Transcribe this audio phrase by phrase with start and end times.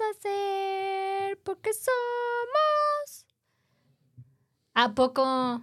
[0.00, 3.26] hacer porque somos.
[4.74, 5.22] ¿A poco?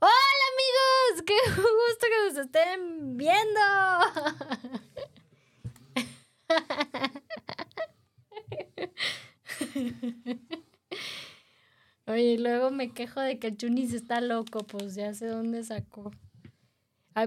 [0.00, 3.60] Hola amigos, qué gusto que nos estén viendo.
[12.06, 16.12] Oye, luego me quejo de que el Chunis está loco, pues ya sé dónde sacó.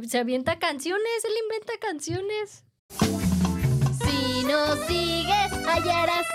[0.08, 2.64] Se avienta canciones, él inventa canciones.
[4.52, 6.28] Si nos sigues, hallarás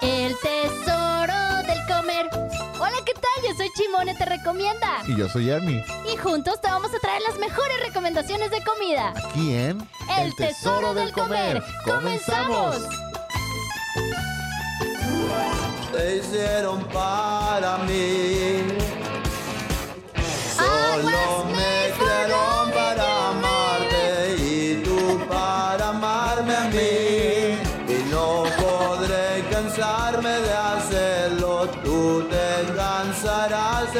[0.00, 2.28] el tesoro del comer.
[2.80, 3.48] Hola, ¿qué tal?
[3.48, 5.00] Yo soy Chimone, te recomienda.
[5.06, 5.84] Y yo soy Army.
[6.12, 9.12] Y juntos te vamos a traer las mejores recomendaciones de comida.
[9.28, 9.88] Aquí en
[10.18, 11.62] El tesoro del comer.
[11.84, 12.78] ¡Comenzamos!
[15.92, 18.64] te hicieron para mí.
[20.58, 22.63] Aguas Solo me me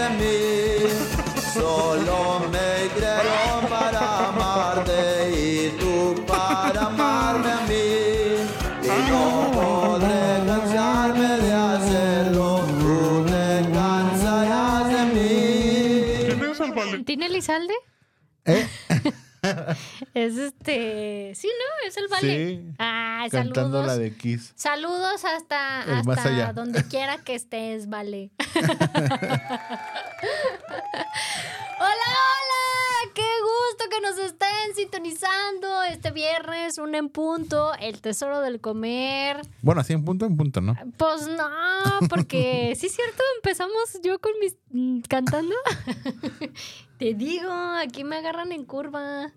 [0.04, 0.90] de mí.
[1.52, 7.88] Solo me crearon para amarte y tú para amarme a mí.
[8.82, 17.04] Y no podré cansarme de hacerlo, tú te cansarás de mí.
[17.04, 17.74] ¿Tiene Elizalde?
[18.44, 18.66] ¿Eh?
[20.14, 21.32] Es este.
[21.34, 21.88] Sí, ¿no?
[21.88, 22.48] Es el vale.
[22.48, 22.74] Sí.
[22.78, 23.86] Ah, Cantando saludos.
[23.86, 24.52] la de Kiss.
[24.54, 26.52] Saludos hasta, más hasta allá.
[26.52, 28.30] donde quiera que estés, vale.
[31.80, 38.40] hola, hola, qué gusto que nos estén sintonizando este viernes, un en punto, el tesoro
[38.40, 39.40] del comer.
[39.62, 40.76] Bueno, así en punto en punto, ¿no?
[40.96, 41.48] Pues no,
[42.08, 45.56] porque sí es cierto, empezamos yo con mis mm, cantando.
[46.98, 49.32] Te digo, aquí me agarran en curva.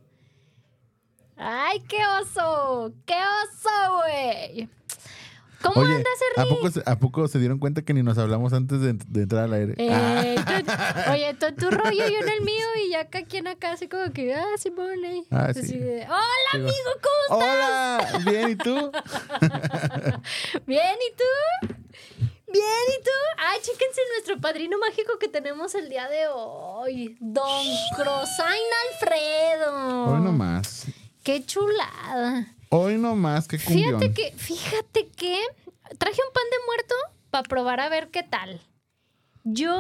[1.38, 4.70] Ay, qué oso, qué oso, güey.
[5.62, 6.56] ¿Cómo Oye, andas, ¿a Ernie?
[6.56, 9.54] poco, ¿a poco se dieron cuenta que ni nos hablamos antes de, de entrar al
[9.54, 9.76] aire?
[9.92, 13.48] Ah, Eh, tú- oye, tú tu rollo, yo en el mío, y ya acá quien
[13.48, 15.24] acá, así como que, ah, Simón, eh.
[15.32, 15.78] Ah, Así sí.
[15.78, 16.74] de, Hola, amigo,
[17.30, 18.92] ¿cómo Hola, bien, ¿y tú?
[19.42, 20.22] estás?
[20.68, 21.76] Bien, ¿y tú?
[22.50, 23.12] Bien, ¿y tú?
[23.40, 27.18] Ay, chéquense nuestro padrino mágico que tenemos el día de hoy.
[27.20, 28.62] Don Crosain
[28.94, 30.06] Alfredo.
[30.14, 30.86] Hoy no más.
[31.28, 32.48] Qué chulada.
[32.70, 34.00] Hoy no más, qué cumbión.
[34.00, 35.38] Fíjate que, fíjate que
[35.98, 36.96] traje un pan de muerto
[37.30, 38.62] para probar a ver qué tal.
[39.44, 39.78] Yo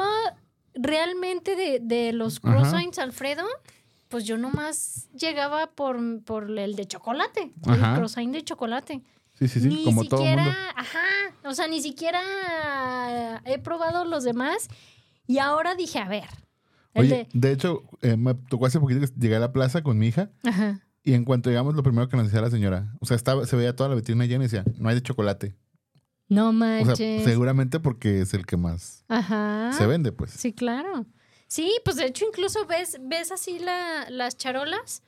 [0.73, 3.45] realmente de, de los croissants Alfredo,
[4.09, 7.91] pues yo nomás llegaba por, por el de chocolate, Ajá.
[7.91, 9.01] el croissant de chocolate.
[9.39, 10.59] Sí, sí, sí, ni como todo siquiera, mundo.
[10.75, 11.05] ajá,
[11.45, 14.67] o sea, ni siquiera he probado los demás
[15.27, 16.27] y ahora dije, a ver,
[16.93, 20.07] Oye, de hecho, eh, me tocó hace poquito que llegué a la plaza con mi
[20.07, 20.81] hija ajá.
[21.09, 23.55] Y en cuanto llegamos, lo primero que nos decía la señora, o sea, estaba, se
[23.55, 25.55] veía toda la vitrina llena y decía, no hay de chocolate.
[26.29, 26.97] No O manches.
[26.97, 29.71] sea, seguramente porque es el que más Ajá.
[29.77, 30.31] se vende, pues.
[30.31, 31.05] Sí, claro.
[31.47, 35.01] Sí, pues de hecho incluso ves, ves así la- las charolas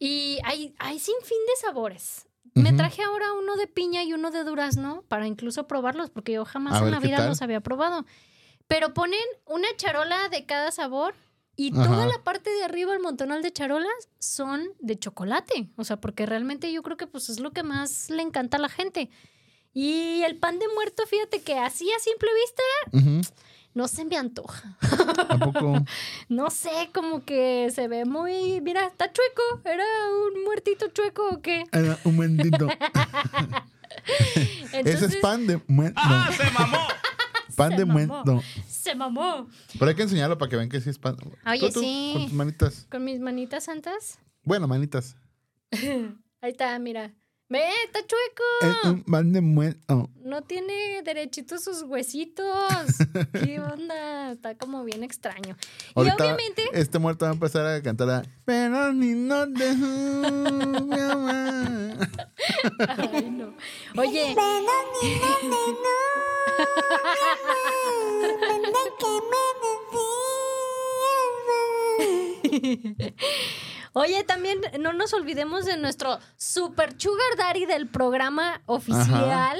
[0.00, 2.24] y hay, hay sin fin de sabores.
[2.54, 6.44] Me traje ahora uno de piña y uno de durazno para incluso probarlos porque yo
[6.44, 8.04] jamás A en ver, la ¿qué vida los había probado.
[8.66, 11.14] Pero ponen una charola de cada sabor
[11.60, 11.88] y Ajá.
[11.88, 15.68] toda la parte de arriba, el montonal de charolas, son de chocolate.
[15.74, 18.60] O sea, porque realmente yo creo que pues es lo que más le encanta a
[18.60, 19.10] la gente.
[19.74, 22.62] Y el pan de muerto, fíjate que así a simple vista
[23.74, 24.78] no se me antoja.
[25.28, 25.84] Tampoco.
[26.28, 28.60] No sé, como que se ve muy.
[28.60, 29.60] Mira, está chueco.
[29.64, 29.84] ¿Era
[30.28, 31.64] un muertito chueco o qué?
[31.72, 32.68] Era un momentito.
[34.06, 36.00] Ese es Entonces, pan de muerto.
[36.04, 36.78] ¡Ah, se mamó!
[37.58, 38.06] Pan se de mamó.
[38.08, 38.42] muerto.
[38.66, 39.48] Se mamó.
[39.78, 41.16] Pero hay que enseñarlo para que vean que sí es pan.
[41.46, 42.10] Oye, Tú, tú, sí.
[42.14, 42.86] Con tus manitas.
[42.90, 44.18] Con mis manitas santas.
[44.42, 45.16] Bueno, manitas.
[46.40, 47.14] Ahí está, mira.
[47.50, 48.44] Ve, está chueco.
[48.60, 49.04] Es un
[49.40, 50.10] muerto.
[50.22, 52.44] No tiene derechitos sus huesitos.
[53.32, 54.32] ¿Qué onda?
[54.32, 55.56] Está como bien extraño.
[55.56, 56.68] Y Ahorita obviamente.
[56.74, 59.46] este muerto va a empezar a cantar a Pero ni no
[61.04, 62.08] amor".
[62.86, 63.54] Ay, no.
[63.96, 64.36] Oye.
[73.92, 79.58] Oye, también no nos olvidemos de nuestro super sugar daddy del programa oficial.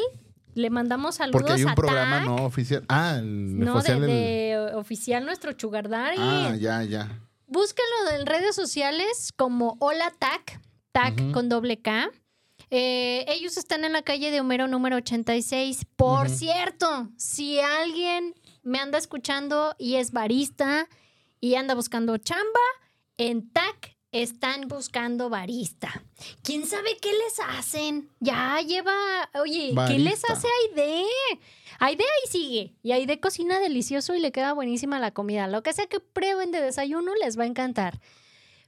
[0.55, 2.27] Le mandamos saludos Porque hay un a programa Tac.
[2.27, 2.85] no oficial.
[2.89, 4.03] Ah, el No, de, oficial.
[4.05, 6.17] el- de oficial nuestro sugar daddy.
[6.19, 7.09] Ah, ya, ya.
[7.47, 10.61] Búsquenlo en redes sociales como Hola Tac,
[10.93, 12.11] Tac con doble K.
[12.71, 15.87] Eh, ellos están en la calle de Homero número 86.
[15.97, 16.37] Por Ujú.
[16.37, 20.87] cierto, si alguien me anda escuchando y es barista
[21.41, 22.43] y anda buscando chamba,
[23.17, 26.03] en Tac están buscando barista.
[26.43, 28.09] ¿Quién sabe qué les hacen?
[28.21, 28.95] Ya lleva,
[29.35, 31.05] oye, ¿qué les hace Aide?
[31.79, 32.75] Aide ahí sigue.
[32.83, 35.47] Y Aide cocina delicioso y le queda buenísima la comida.
[35.47, 38.01] Lo que sea que prueben de desayuno les va a encantar.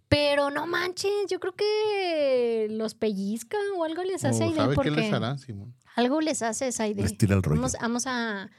[0.08, 4.56] Pero no manches, yo creo que los pellizcan o algo les hace ¿O Aide.
[4.56, 5.74] ¿Sabe porque qué les hará, Simón?
[5.94, 7.02] algo les hace esa Aide.
[7.02, 7.60] Les tira el rollo.
[7.60, 8.50] Vamos, vamos a,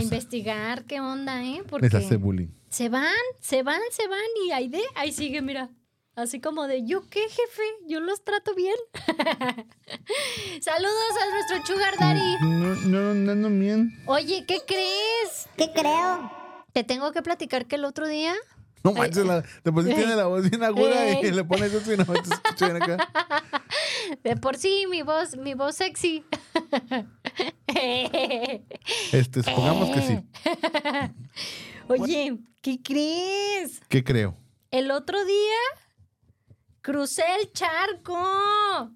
[0.00, 1.64] investigar qué onda, ¿eh?
[1.68, 2.48] Porque Les hace bullying.
[2.68, 3.10] se van,
[3.40, 5.70] se van, se van y Aide ahí sigue, mira.
[6.16, 7.62] Así como de, ¿yo qué, jefe?
[7.86, 8.74] Yo los trato bien.
[10.60, 12.36] Saludos a nuestro Sugar Daddy.
[12.42, 13.96] No, no, no, no, bien.
[14.06, 15.48] Oye, ¿qué crees?
[15.56, 16.30] ¿Qué creo?
[16.72, 18.34] Te tengo que platicar que el otro día
[18.84, 19.94] No manches, la, después Ey.
[19.94, 22.96] tiene la voz bien aguda y le pones eso y no te escucha bien acá.
[24.24, 26.24] De por sí, mi voz, mi voz sexy.
[29.12, 30.18] Este, supongamos que sí.
[31.88, 33.80] Oye, ¿qué crees?
[33.88, 34.36] ¿Qué creo?
[34.70, 35.56] El otro día
[36.82, 38.18] crucé el charco.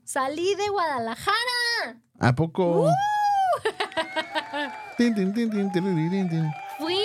[0.04, 2.00] Salí de Guadalajara.
[2.20, 2.82] ¿A poco?
[2.82, 2.90] Uh.
[4.96, 5.50] Tin, tin, tin.
[6.78, 6.98] Fui.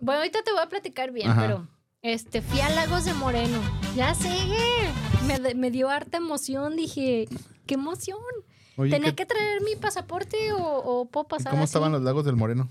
[0.00, 1.40] Bueno, ahorita te voy a platicar bien, Ajá.
[1.42, 1.68] pero
[2.02, 3.58] este, fui a Lagos de Moreno.
[3.96, 4.30] Ya sé.
[5.26, 6.76] Me, me dio harta emoción.
[6.76, 7.28] Dije,
[7.66, 8.18] qué emoción.
[8.76, 11.70] Oye, Tenía ¿qué- que traer mi pasaporte o, o puedo ¿y pasar ¿cómo así?
[11.70, 12.68] estaban los lagos del Moreno?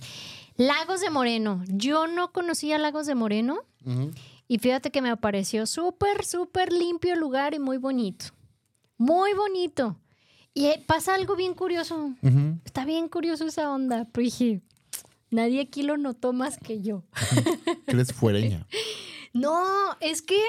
[0.55, 1.63] Lagos de Moreno.
[1.67, 4.11] Yo no conocía Lagos de Moreno Ujú.
[4.47, 8.27] Y fíjate que me pareció súper, súper limpio el lugar y muy bonito.
[8.97, 9.97] Muy bonito.
[10.53, 12.13] Y eh, pasa algo bien curioso.
[12.65, 14.07] Está bien curioso esa onda.
[14.11, 14.61] Pero dije,
[15.29, 17.03] nadie aquí lo notó más que yo.
[17.87, 18.65] Eres fuereña.
[19.33, 19.61] No,
[19.99, 20.39] es que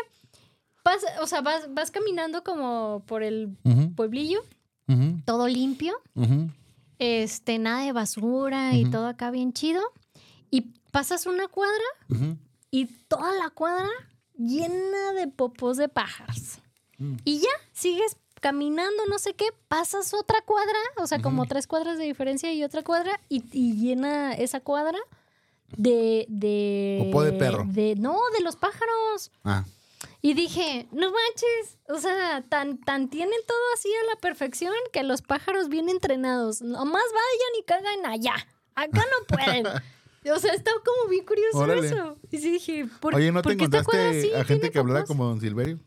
[0.82, 3.54] vas, o sea, vas, vas caminando como por el
[3.96, 4.40] pueblillo,
[5.26, 5.94] todo limpio,
[6.98, 9.82] este, nada de basura y todo acá bien chido.
[10.50, 11.84] Y pasas una cuadra.
[12.70, 13.88] Y toda la cuadra
[14.36, 16.58] llena de popos de pájaros.
[16.98, 17.16] Mm.
[17.24, 21.98] Y ya, sigues caminando, no sé qué, pasas otra cuadra, o sea, como tres cuadras
[21.98, 24.98] de diferencia y otra cuadra, y, y llena esa cuadra
[25.76, 27.00] de, de...
[27.06, 27.64] Popó de perro.
[27.66, 29.32] de- no, de los pájaros.
[29.44, 29.64] Ah,
[30.22, 35.02] Y dije, no manches, o sea, tan, tan tienen todo así a la perfección que
[35.02, 36.62] los pájaros bien entrenados.
[36.62, 38.34] Nomás vayan y cagan allá.
[38.76, 39.66] Acá no pueden.
[40.30, 41.86] O sea, está como bien curioso Órale.
[41.86, 42.16] eso.
[42.30, 45.78] Y sí dije, ¿por, Oye, ¿no te encontraste a gente que hablara como Don Silverio?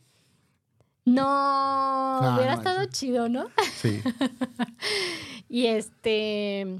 [1.03, 2.89] No, hubiera no, estado sí.
[2.91, 3.47] chido, ¿no?
[3.75, 4.01] Sí.
[5.51, 6.79] Y este.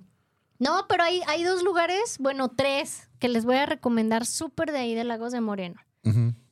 [0.57, 4.77] No, pero hay, hay dos lugares, bueno, tres, que les voy a recomendar súper de
[4.77, 5.81] ahí de Lagos de Moreno.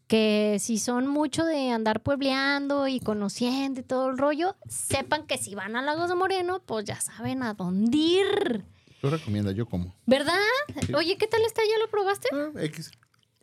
[0.07, 5.37] Que si son mucho de andar puebleando y conociendo y todo el rollo, sepan que
[5.37, 8.65] si van a Lagos de Moreno, pues ya saben a dónde ir.
[9.01, 9.95] Tú recomiendas, yo como.
[10.05, 10.37] ¿Verdad?
[10.85, 10.93] Sí.
[10.93, 11.61] Oye, ¿qué tal está?
[11.63, 12.27] ¿Ya lo probaste?
[12.33, 12.91] Ah, X.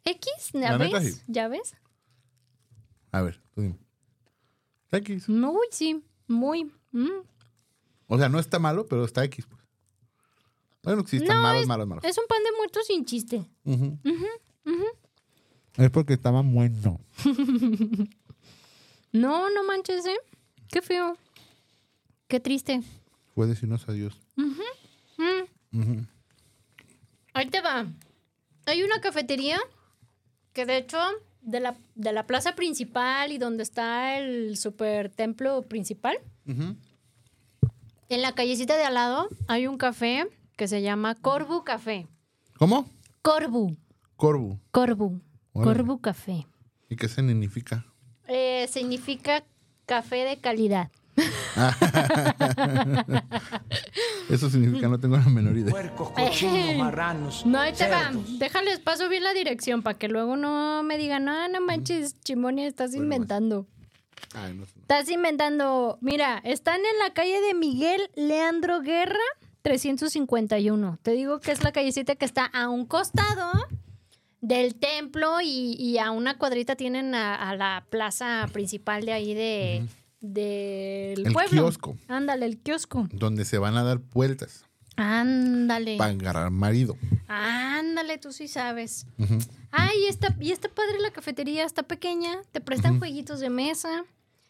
[0.04, 0.30] ¿X?
[0.52, 1.14] ¿Ya La neta, ves?
[1.16, 1.22] sí.
[1.28, 1.74] ¿Ya ves?
[3.12, 3.78] A ver, tú dime.
[4.92, 5.28] X.
[5.28, 6.04] Muy, sí.
[6.28, 6.64] Muy.
[6.92, 7.08] mm.
[8.08, 9.46] O sea, no está malo, pero está X.
[9.46, 9.62] Pues.
[10.82, 12.04] Bueno, sí están No, malos, malos, malos.
[12.04, 13.44] Es un pan de muertos sin chiste.
[13.64, 13.98] Ujú.
[15.76, 17.00] Es porque estaba bueno.
[19.12, 20.16] No, no manches, ¿eh?
[20.68, 21.16] Qué feo.
[22.28, 22.82] Qué triste.
[23.34, 24.20] Fue decirnos adiós.
[25.18, 26.06] Mm.
[27.34, 27.86] Ahí te va.
[28.66, 29.58] Hay una cafetería
[30.52, 30.98] que de hecho
[31.42, 38.32] de la, de la plaza principal y donde está el super templo principal, en la
[38.32, 40.26] callecita de al lado hay un café
[40.56, 42.06] que se llama Corbu Café.
[42.58, 42.88] ¿Cómo?
[43.22, 43.76] Corbu,
[44.16, 44.58] Corbu.
[44.70, 45.20] Corbu.
[45.52, 46.46] Corbu Café.
[46.88, 47.84] ¿Y qué significa?
[48.28, 49.44] Eh, significa
[49.86, 50.90] café de calidad.
[54.28, 55.70] Eso significa, no tengo la menor idea.
[55.70, 57.46] Puercos, cochinos, marranos.
[57.46, 58.10] No, ahí te va.
[58.38, 62.66] Déjales paso bien la dirección para que luego no me digan, no, no manches, Chimonia,
[62.66, 63.66] estás Bueno, inventando.
[64.34, 64.72] Ay, no sé.
[64.80, 65.98] Estás inventando.
[66.00, 69.18] Mira, están en la calle de Miguel Leandro Guerra,
[69.62, 70.98] 351.
[71.02, 73.52] Te digo que es la callecita que está a un costado
[74.40, 79.34] del templo y, y a una cuadrita tienen a, a la plaza principal de ahí
[79.34, 79.84] de,
[80.20, 81.50] del El pueblo.
[81.62, 81.96] kiosco.
[82.08, 83.08] Ándale, el kiosco.
[83.12, 84.64] Donde se van a dar vueltas
[84.96, 85.96] Ándale.
[85.98, 86.96] para agarrar marido.
[87.28, 89.06] Ándale, tú sí sabes.
[89.70, 94.04] Ay, y está, y está padre la cafetería, está pequeña, te prestan jueguitos de mesa.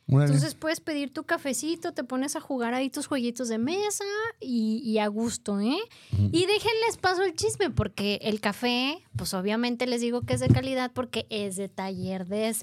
[0.09, 4.05] Entonces puedes pedir tu cafecito, te pones a jugar ahí tus jueguitos de mesa
[4.41, 5.79] y, y a gusto, ¿eh?
[6.13, 10.49] Y déjenles paso el chisme, porque el café, pues obviamente les digo que es de
[10.49, 12.55] calidad porque es de taller de.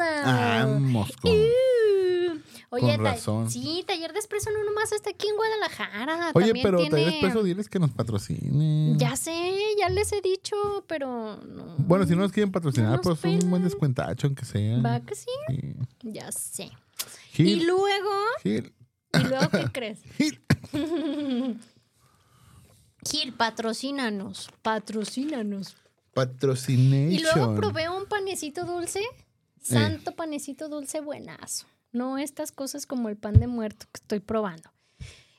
[0.00, 1.28] Ah, mosco.
[1.28, 2.17] Uh,
[2.70, 3.50] Oye, Con razón.
[3.50, 6.32] sí, Taller de Espresso no nomás está aquí en Guadalajara.
[6.34, 6.90] Oye, también pero tiene...
[6.90, 8.94] Taller Expreso, diles que nos patrocine.
[8.98, 10.54] Ya sé, ya les he dicho,
[10.86, 11.76] pero no.
[11.78, 13.62] Bueno, si no nos quieren patrocinar, No pues un buen pelan.
[13.64, 14.78] descuentacho, aunque sea.
[14.82, 15.30] ¿Va que sí?
[15.48, 15.74] Sí.
[16.02, 16.70] Ya sé.
[17.32, 18.10] Gil, Y luego,
[18.42, 18.72] Gil,
[19.14, 20.00] ¿y luego qué crees?
[20.18, 20.40] Gil.
[23.08, 25.76] Gil, patrocínanos, patrocínanos.
[26.12, 27.12] Patrocination.
[27.12, 29.00] Y luego probé un panecito dulce,
[29.62, 31.66] santo panecito dulce buenazo.
[31.92, 34.70] No estas cosas como el pan de muerto que estoy probando.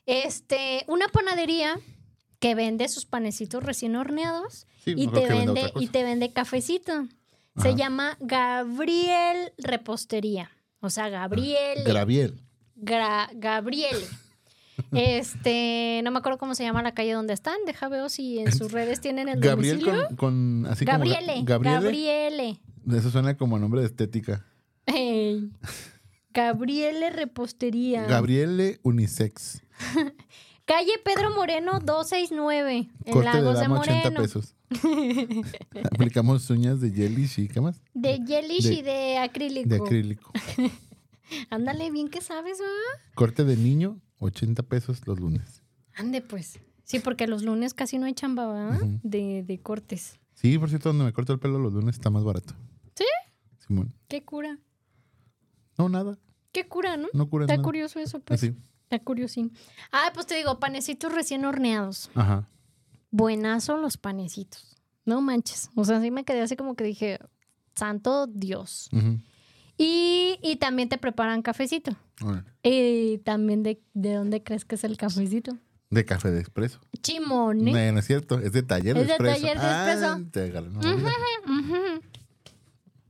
[0.06, 1.78] Este, una panadería
[2.38, 7.06] que vende sus panecitos recién horneados Sí, y, te vende, y te vende cafecito.
[7.60, 10.50] Se llama Gabriel Repostería.
[10.80, 11.84] O sea, Gabriel.
[11.84, 12.40] Graviel.
[12.76, 14.06] Gra- Gabriele.
[14.92, 17.56] Este, no me acuerdo cómo se llama la calle donde están.
[17.66, 20.06] Deja veo si en sus redes tienen el Gabriel domicilio.
[20.16, 21.80] con, con así Gabriele, como Ga- Gabriele.
[21.82, 22.60] Gabriele.
[22.98, 24.46] Eso suena como nombre de estética.
[26.32, 28.06] Gabriele Repostería.
[28.06, 29.62] Gabriele Unisex.
[30.64, 34.22] Calle Pedro Moreno 269 en Corte de Lagos de, dama 80 Moreno.
[34.22, 34.54] pesos.
[35.92, 37.80] Aplicamos uñas de jelly y ¿qué más?
[37.94, 39.68] De gelish De- y de acrílico.
[39.68, 40.32] De acrílico.
[41.50, 43.00] Ándale, bien que sabes, ¿va?
[43.14, 45.62] Corte de niño, 80 pesos los lunes.
[45.94, 46.58] Ande, pues.
[46.84, 50.18] Sí, porque los lunes casi no hay chamba, de, de cortes.
[50.34, 52.54] Sí, por cierto, donde me corto el pelo los lunes está más barato.
[52.96, 53.04] ¿Sí?
[53.58, 53.92] Simón.
[54.08, 54.58] Qué cura.
[55.78, 56.18] No, nada.
[56.52, 57.08] Qué cura, ¿no?
[57.12, 57.64] No cura Está nada.
[57.64, 58.42] curioso eso, pues.
[58.42, 58.54] Así.
[58.84, 59.52] Está curiosín.
[59.92, 62.10] Ah, pues te digo, panecitos recién horneados.
[62.14, 62.48] Ajá.
[63.12, 64.76] Buenazo los panecitos.
[65.04, 65.70] No manches.
[65.76, 67.18] O sea, sí me quedé así como que dije,
[67.76, 68.88] santo Dios.
[69.78, 71.92] Y, y también te preparan cafecito.
[72.62, 75.56] Y también de, de dónde crees que es el cafecito.
[75.88, 76.80] De café de expreso.
[77.02, 77.72] Chimone.
[77.72, 79.40] No, no es cierto, es de taller Es de de expreso.
[79.40, 80.30] taller de Ah, expreso.
[80.30, 81.06] te agarré, no, Ujú,
[81.46, 82.00] ujú.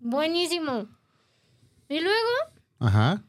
[0.00, 0.86] Buenísimo.
[1.90, 2.30] Y luego
[2.78, 3.22] Ajá.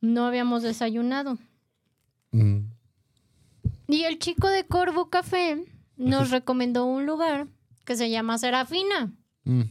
[0.00, 1.38] no habíamos desayunado.
[2.30, 2.58] Mm.
[3.88, 5.64] Y el chico de Corvo Café
[5.96, 7.48] nos recomendó un lugar
[7.84, 9.12] que se llama Serafina.
[9.44, 9.62] Mm.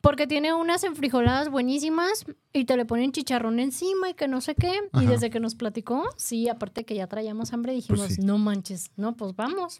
[0.00, 4.54] Porque tiene unas enfrijoladas buenísimas y te le ponen chicharrón encima y que no sé
[4.54, 4.72] qué.
[4.94, 8.22] Y desde que nos platicó, sí, aparte que ya traíamos hambre, dijimos, Pues sí.
[8.22, 9.78] no manches, no, pues vamos.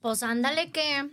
[0.00, 1.10] Pues ándale que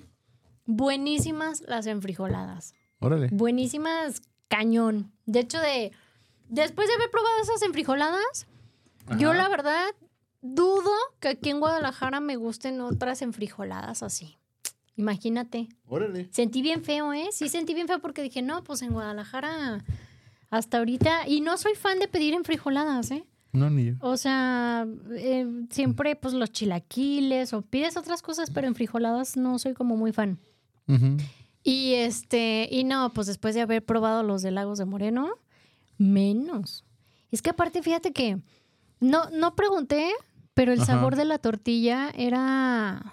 [0.65, 2.73] buenísimas las enfrijoladas.
[2.99, 3.29] Órale.
[3.31, 5.11] Buenísimas, cañón.
[5.25, 5.91] De hecho, de
[6.49, 8.47] después de haber probado esas enfrijoladas,
[9.17, 9.85] yo la verdad
[10.41, 14.37] dudo que aquí en Guadalajara me gusten otras enfrijoladas así.
[14.95, 15.69] Imagínate.
[15.87, 16.27] Órale.
[16.31, 17.29] Sentí bien feo, ¿eh?
[17.31, 19.83] Sí, sentí bien feo porque dije, no, pues en Guadalajara
[20.49, 21.27] hasta ahorita.
[21.27, 23.23] Y no soy fan de pedir enfrijoladas, ¿eh?
[23.53, 23.93] No, ni yo.
[24.01, 29.73] O sea, eh, siempre pues los chilaquiles o pides otras cosas, pero enfrijoladas no soy
[29.73, 30.39] como muy fan.
[31.67, 35.31] Y este, y no, pues después de haber probado los de Lagos de Moreno,
[35.97, 36.85] menos.
[37.29, 38.39] Es que aparte, fíjate que
[39.01, 40.11] no, no pregunté,
[40.53, 40.93] pero el Ajá.
[40.93, 43.11] sabor de la tortilla era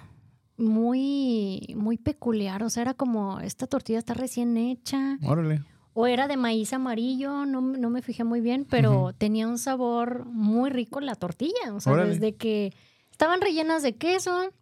[0.56, 2.62] muy, muy peculiar.
[2.62, 5.18] O sea, era como, esta tortilla está recién hecha.
[5.24, 5.64] Órale.
[5.92, 10.26] O era de maíz amarillo, no, no me fijé muy bien, pero tenía un sabor
[10.26, 11.74] muy rico la tortilla.
[11.74, 12.10] O sea, Órale.
[12.10, 12.72] desde que
[13.10, 14.52] estaban rellenas de queso,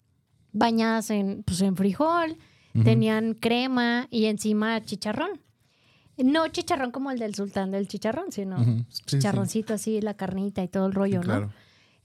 [0.53, 2.39] bañadas en, pues, en frijol,
[2.73, 5.41] Tenían crema y encima chicharrón.
[6.17, 9.03] No chicharrón como el del sultán del chicharrón, sino sí.
[9.07, 11.51] chicharroncito así, la carnita y todo el rollo, ¿no?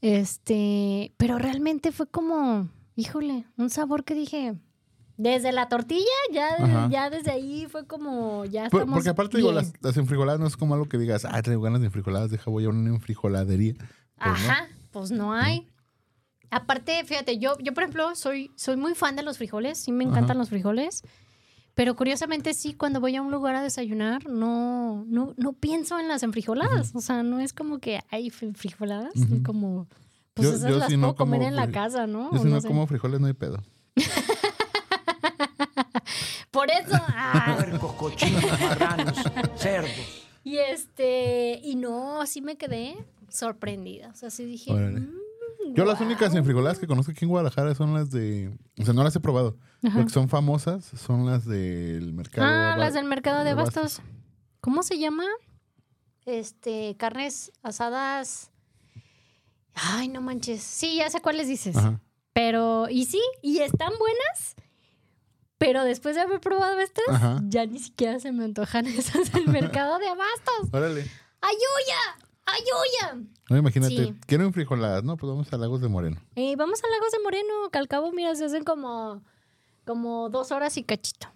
[0.02, 4.56] Este, pero realmente fue como, híjole, un sabor que dije,
[5.18, 9.52] desde la tortilla, ya, ya desde ahí fue como, ya Por- estamos porque aparte, digo,
[9.52, 12.52] las, las enfrijoladas no es como algo que digas, ah, traigo ganas de enfrijoladas, deja
[12.52, 13.74] voy a una enfrijoladería.
[13.74, 13.88] Pues
[14.26, 14.32] no.
[14.32, 15.68] Ajá, pues no hay.
[16.50, 20.04] Aparte, fíjate, yo, yo por ejemplo, soy, soy muy fan de los frijoles, sí me
[20.04, 20.40] encantan Ajá.
[20.40, 21.04] los frijoles,
[21.76, 26.08] pero curiosamente sí, cuando voy a un lugar a desayunar, no, no, no pienso en
[26.08, 26.96] las enfrijoladas.
[26.96, 29.44] O sea, no es como que hay fri- frijoladas, Ujú.
[29.44, 29.88] como,
[30.34, 32.32] pues Yo- esas yo las sí no puedo comer como en la casa, ¿no?
[32.32, 32.68] Yo si no no sé.
[32.68, 33.62] como frijoles no hay pedo.
[36.52, 36.92] Por eso.
[36.94, 37.56] ah.
[37.58, 39.18] Puercos, cochinos, marranos,
[39.56, 39.92] cerdos.
[40.44, 42.96] Y este, y no, sí me quedé
[43.30, 44.10] sorprendida.
[44.10, 44.72] O sea, sí dije.
[44.72, 45.02] Órale.
[45.02, 45.12] "Mm,
[45.76, 46.08] Yo las guau".
[46.10, 48.58] únicas enfrijoladas que conozco aquí en Guadalajara son las de...
[48.80, 49.58] O sea, no las he probado.
[49.84, 49.98] Ajá.
[49.98, 52.48] Las que son famosas son las del mercado.
[52.48, 54.02] Ah, las del mercado de de Bastos.
[54.62, 55.26] ¿Cómo se llama?
[56.26, 58.52] Este, carnes asadas.
[59.74, 60.62] Ay, no manches.
[60.62, 61.78] Sí, ya sé cuáles dices.
[61.78, 62.02] Ajá.
[62.34, 64.56] Pero, y sí, y están buenas.
[65.58, 67.40] Pero después de haber probado estas, Ajá.
[67.46, 70.70] ya ni siquiera se me antojan esas del mercado de Abastos.
[70.72, 71.02] Órale.
[71.42, 72.27] ¡Ayuya!
[72.48, 73.28] ¡Ayuya!
[73.50, 74.16] No, imagínate, Sí.
[74.26, 75.18] quiero enfrijoladas, ¿no?
[75.18, 76.22] Pues vamos a Lagos de Moreno.
[76.36, 79.22] Eh, vamos a Lagos de Moreno, que al cabo, mira, se hacen como,
[79.86, 81.28] como dos horas y cachito.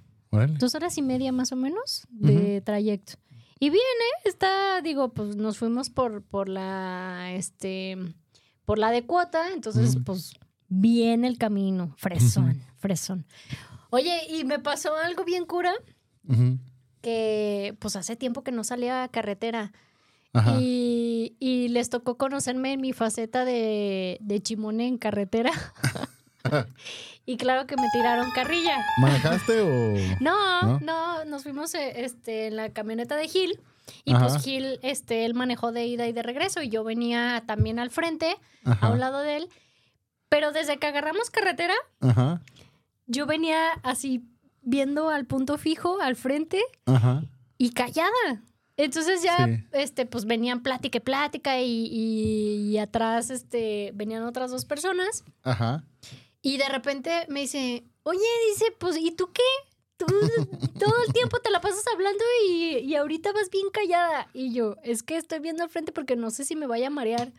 [0.57, 3.13] Dos horas y media más o menos de trayecto.
[3.59, 4.29] Y bien, ¿eh?
[4.29, 7.97] Está, digo, pues nos fuimos por, por la, este,
[8.65, 10.33] por la de cuota, entonces, pues,
[10.69, 13.25] bien el camino, fresón, fresón.
[13.89, 15.73] Oye, y me pasó algo bien cura,
[17.01, 19.73] que pues hace tiempo que no salía a carretera.
[20.59, 25.51] Y, y les tocó conocerme en mi faceta de, de chimone en carretera.
[27.25, 28.83] y claro que me tiraron carrilla.
[28.99, 29.93] ¿Manejaste o...?
[30.21, 30.79] No, ¿No?
[30.79, 33.59] no, nos fuimos eh, este, en la camioneta de Gil.
[34.05, 34.27] Y Ajá.
[34.27, 36.61] pues Gil, este, él manejó de ida y de regreso.
[36.61, 39.49] Y yo venía también al frente, a un lado de él.
[40.29, 42.41] Pero desde que agarramos carretera, Ajá.
[43.05, 44.23] yo venía así
[44.61, 47.23] viendo al punto fijo, al frente, Ajá.
[47.57, 48.41] y callada.
[48.77, 49.63] Entonces ya, Sí.
[49.73, 55.23] este, pues venían plática y plática y, y- y atrás, este, venían otras dos personas
[55.43, 55.83] Ajá.
[56.41, 59.41] y de repente me dice, oye, dice, pues, ¿y tú qué?
[59.97, 60.05] Tú
[60.79, 64.27] todo el tiempo te la pasas hablando y, y ahorita vas bien callada.
[64.33, 66.91] Y yo, es que estoy viendo al frente porque no sé si me vaya a
[66.91, 67.31] marear.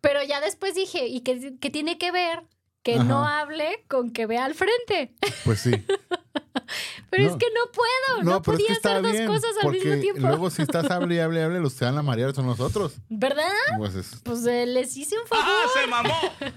[0.00, 2.44] Pero ya después dije, ¿y qué, qué tiene que ver?
[2.82, 5.14] Que no hable con que vea al frente.
[5.44, 5.70] Pues sí.
[7.10, 7.30] Pero No.
[7.30, 10.00] es que no puedo, no, es podía que está hacer dos bien, cosas al mismo
[10.00, 10.20] tiempo.
[10.28, 12.94] luego si estás hable y hable y hable, los que van a marear son nosotros.
[13.08, 13.50] ¿Verdad?
[13.78, 14.20] Pues es...
[14.22, 15.44] Pues eh, les hice un favor.
[15.46, 16.14] ¡Ah, se mamó!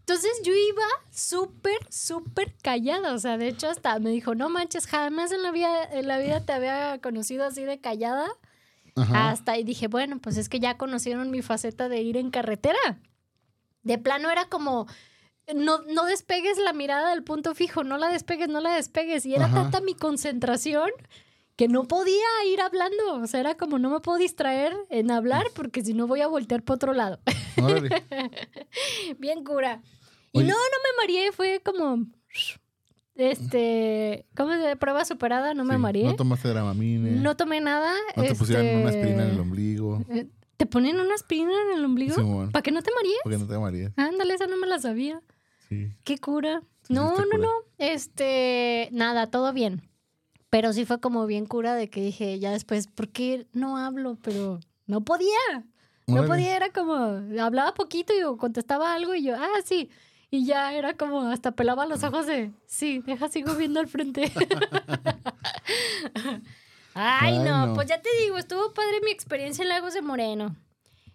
[0.00, 0.82] Entonces yo iba
[1.12, 3.14] súper, súper callada.
[3.14, 6.18] O sea, de hecho, hasta me dijo, no manches, jamás en la vida, en la
[6.18, 8.26] vida te había conocido así de callada.
[8.96, 9.30] Ajá.
[9.30, 12.98] Hasta ahí dije, bueno, pues es que ya conocieron mi faceta de ir en carretera.
[13.84, 14.86] De plano era como,
[15.54, 19.26] no, no despegues la mirada del punto fijo, no la despegues, no la despegues.
[19.26, 19.62] Y era Ajá.
[19.62, 20.90] tanta mi concentración
[21.56, 23.14] que no podía ir hablando.
[23.22, 26.26] O sea, era como, no me puedo distraer en hablar porque si no voy a
[26.26, 27.20] voltear para otro lado.
[27.62, 28.02] Órale.
[29.18, 29.82] Bien cura.
[30.32, 30.48] Y Oye.
[30.48, 32.06] no, no me mareé, fue como.
[33.14, 34.26] Este.
[34.34, 36.04] ¿Cómo se Prueba superada, no me mareé.
[36.04, 37.10] No tomaste dramamine.
[37.12, 37.92] No tomé nada.
[38.16, 40.02] No te pusieron este, una aspirina en el ombligo.
[40.08, 42.48] eh, ¿Te ponen una aspirina en el ombligo?
[42.52, 43.18] ¿Para que no te marees?
[43.24, 43.92] Porque no te mareas.
[43.96, 45.20] Ándale, esa no me la sabía.
[45.72, 45.92] Sí.
[46.04, 46.62] Qué cura.
[46.82, 47.38] Sí, No, no, cura.
[47.38, 47.48] no.
[47.78, 48.88] Este.
[48.92, 49.88] Nada, todo bien.
[50.50, 54.18] Pero sí fue como bien cura de que dije, ya después, ¿por qué no hablo?
[54.22, 55.64] Pero no podía.
[56.06, 56.94] No podía, era como,
[57.40, 59.88] hablaba poquito y contestaba algo y yo, ah, sí.
[60.30, 64.30] Y ya era como, hasta pelaba los ojos de, sí, deja, sigo viendo al frente.
[66.94, 67.74] Ay, Ay, no, no.
[67.74, 70.54] pues ya te digo, estuvo padre mi experiencia en Lagos de Moreno.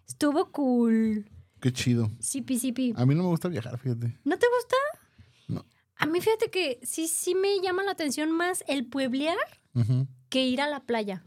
[0.08, 1.30] Estuvo cool.
[1.68, 2.10] Qué chido.
[2.22, 2.94] Sipi, sipi.
[2.96, 4.18] A mí no me gusta viajar, fíjate.
[4.24, 4.76] ¿No te gusta?
[5.50, 5.66] No.
[5.98, 9.36] A mí fíjate que sí, sí me llama la atención más el pueblear
[10.30, 11.26] que ir a la playa.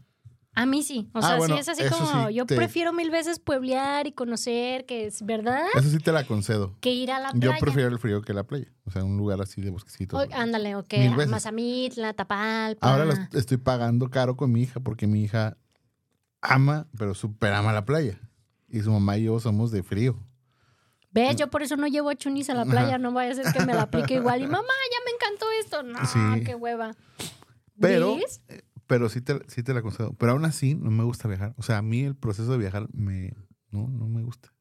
[0.55, 1.09] A mí sí.
[1.13, 4.07] O Ah, sea, bueno, sí es así como, sí yo te- prefiero mil veces pueblear
[4.07, 6.75] y conocer, que es verdad, Eso sí te la concedo.
[6.81, 7.57] que ir a la Yo playa.
[7.59, 8.73] prefiero el frío que la playa.
[8.85, 10.17] O sea, un lugar así de bosquecito.
[10.17, 10.91] O- ándale, ok.
[11.29, 12.91] Mazamitla, Tapalpa.
[12.91, 15.55] Ahora lo estoy pagando caro con mi hija porque mi hija
[16.41, 18.19] ama, pero súper ama la playa.
[18.73, 20.17] Y su mamá y yo somos de frío.
[21.11, 21.35] ¿Ves?
[21.35, 23.65] Yo por eso no llevo a Chunis a la playa, no vaya a ser que
[23.65, 24.41] me la aplique igual.
[24.41, 25.83] Y mamá, ya me encantó esto.
[25.83, 26.43] No, Sí.
[26.45, 26.95] qué hueva.
[27.79, 28.41] Pero, ¿Ves?
[28.87, 30.13] pero sí te, sí te la concedo.
[30.13, 31.53] Pero aún así no me gusta viajar.
[31.57, 33.33] O sea, a mí el proceso de viajar me,
[33.71, 34.53] no, no me gusta.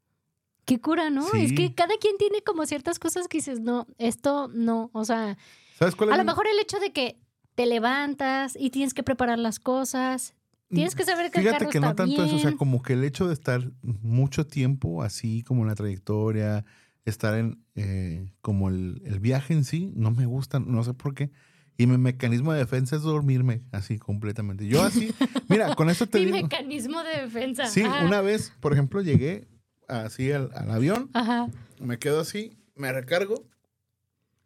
[0.64, 1.28] Qué cura, ¿no?
[1.28, 1.44] Sí.
[1.44, 4.90] Es que cada quien tiene como ciertas cosas que dices, no, esto no.
[4.92, 5.36] O sea,
[5.78, 6.14] ¿Sabes cuál es?
[6.14, 7.20] a lo mi- mejor el hecho de que
[7.54, 10.34] te levantas y tienes que preparar las cosas.
[10.70, 12.80] Tienes que saber que el Fíjate carro que está no tanto eso, o sea, como
[12.82, 16.64] que el hecho de estar mucho tiempo así como en la trayectoria,
[17.04, 21.14] estar en eh, como el, el viaje en sí, no me gusta, no sé por
[21.14, 21.30] qué.
[21.76, 24.66] Y mi mecanismo de defensa es dormirme así completamente.
[24.66, 25.12] Yo así,
[25.48, 26.36] mira, con esto te Mi digo.
[26.42, 27.66] mecanismo de defensa.
[27.66, 28.04] Sí, Ajá.
[28.04, 29.48] una vez, por ejemplo, llegué
[29.88, 31.48] así al, al avión, Ajá.
[31.80, 33.44] me quedo así, me recargo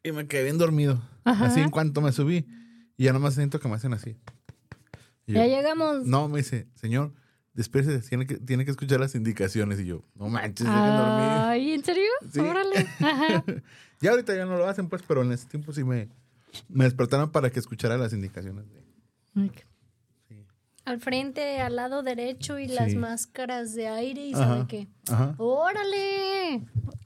[0.03, 1.03] y me quedé bien dormido.
[1.25, 1.47] Ajá.
[1.47, 2.47] Así en cuanto me subí.
[2.97, 4.17] Y ya nomás siento que me hacen así.
[5.27, 6.05] Yo, Ya llegamos.
[6.07, 7.13] no, me dice, señor,
[7.55, 9.81] despierse, tiene que, tiene que escuchar las indicaciones.
[9.81, 11.29] Y yo, no manches, dejen dormir.
[11.29, 12.11] Ay, ¿en serio?
[12.31, 12.41] Sí.
[12.41, 12.87] Órale.
[13.01, 13.45] Ajá.
[14.01, 16.09] Ya ahorita ya no lo hacen, pues, pero en ese tiempo sí me,
[16.69, 18.65] me despertaron para que escuchara las indicaciones.
[18.71, 18.85] de-
[20.29, 20.45] Sí.
[20.85, 24.45] Al frente, al lado derecho y las máscaras de aire y Ajá.
[24.45, 24.89] sabe qué.
[25.11, 25.35] Ajá.
[25.39, 26.57] ¡Órale!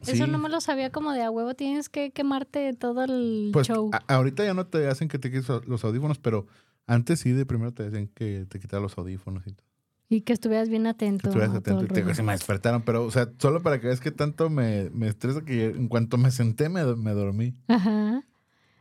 [0.01, 0.31] Eso Sí.
[0.31, 1.55] no me lo sabía como de a huevo.
[1.55, 3.91] Tienes que quemarte todo el Pues show.
[3.93, 6.47] a- ahorita ya no te hacen que te quites los audífonos, pero
[6.89, 9.67] antes sí, de primero te decían que te quitaras los audífonos y todo.
[10.11, 11.29] Y que estuvieras bien Que atento.
[11.29, 11.85] estuvieras atento.
[11.85, 14.89] Y te se me despertaron, pero, o sea, solo para que veas que tanto me,
[14.91, 17.55] me estresa que en cuanto me senté me, me dormí.
[17.69, 18.25] Ajá.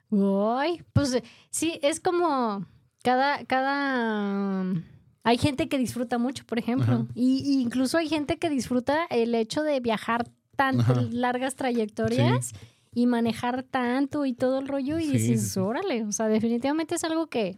[0.09, 2.65] Uy, pues sí, es como
[3.03, 4.61] cada, cada...
[4.61, 4.83] um,
[5.23, 6.93] Hay gente que disfruta mucho, por ejemplo.
[6.93, 7.05] Ajá.
[7.13, 11.01] Y, y incluso hay gente que disfruta el hecho de viajar tan Ajá.
[11.11, 12.53] largas trayectorias
[12.95, 14.97] y manejar tanto y todo el rollo.
[14.97, 17.57] Y Sí, dices, órale, o sea, definitivamente es algo que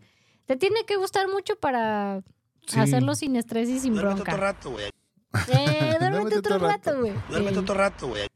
[0.49, 2.23] te tiene que gustar mucho para
[2.67, 2.79] Sí.
[2.79, 4.31] Hacerlo sin estrés y sin Duérmete bronca.
[4.33, 4.85] otro rato, güey.
[5.47, 7.13] Eh, duérmete otro rato, güey.
[7.29, 8.27] Duérmete otro rato, güey.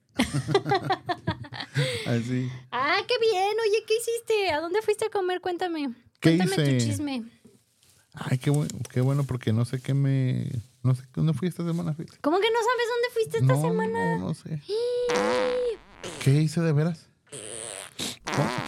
[2.08, 2.50] Así.
[2.72, 3.56] Ah, qué bien.
[3.62, 4.52] Oye, ¿qué hiciste?
[4.52, 5.42] ¿A dónde fuiste a comer?
[5.42, 5.94] Cuéntame.
[6.20, 6.78] ¿Qué Cuéntame hice?
[6.78, 7.24] tu chisme.
[8.14, 10.52] Ay, qué bueno, qué bueno, porque no sé qué me.
[10.84, 11.94] No sé dónde fui esta semana.
[11.94, 12.18] fíjate.
[12.22, 14.18] ¿Cómo que no sabes dónde fuiste esta no, semana?
[14.18, 14.62] No, no sé.
[16.24, 17.08] ¿Qué hice de veras?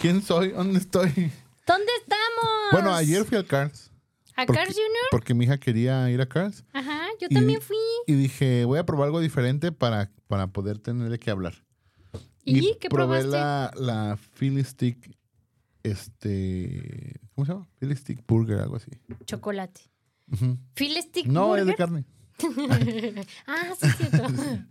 [0.02, 0.50] ¿Quién soy?
[0.50, 1.32] ¿Dónde estoy?
[1.66, 2.72] ¿Dónde estamos?
[2.72, 3.92] Bueno, ayer fui al Cars.
[4.36, 5.06] ¿A porque- Cars Junior?
[5.12, 6.64] Porque mi hija quería ir a Cars.
[6.74, 7.78] Ajá, yo Y- también fui.
[8.08, 11.54] Y dije, voy a probar algo diferente para, para poder tenerle que hablar.
[12.44, 13.30] ¿Y qué probé probaste?
[13.32, 15.18] la, la Philly Stick,
[15.82, 17.68] este, ¿cómo se llama?
[17.80, 18.92] Philly Stick Burger, algo así.
[19.26, 19.82] Chocolate.
[20.32, 20.58] Ujú.
[20.76, 21.78] Phil Stick No, es de Burger?
[21.78, 22.06] carne.
[23.48, 24.28] ah, sí, es cierto.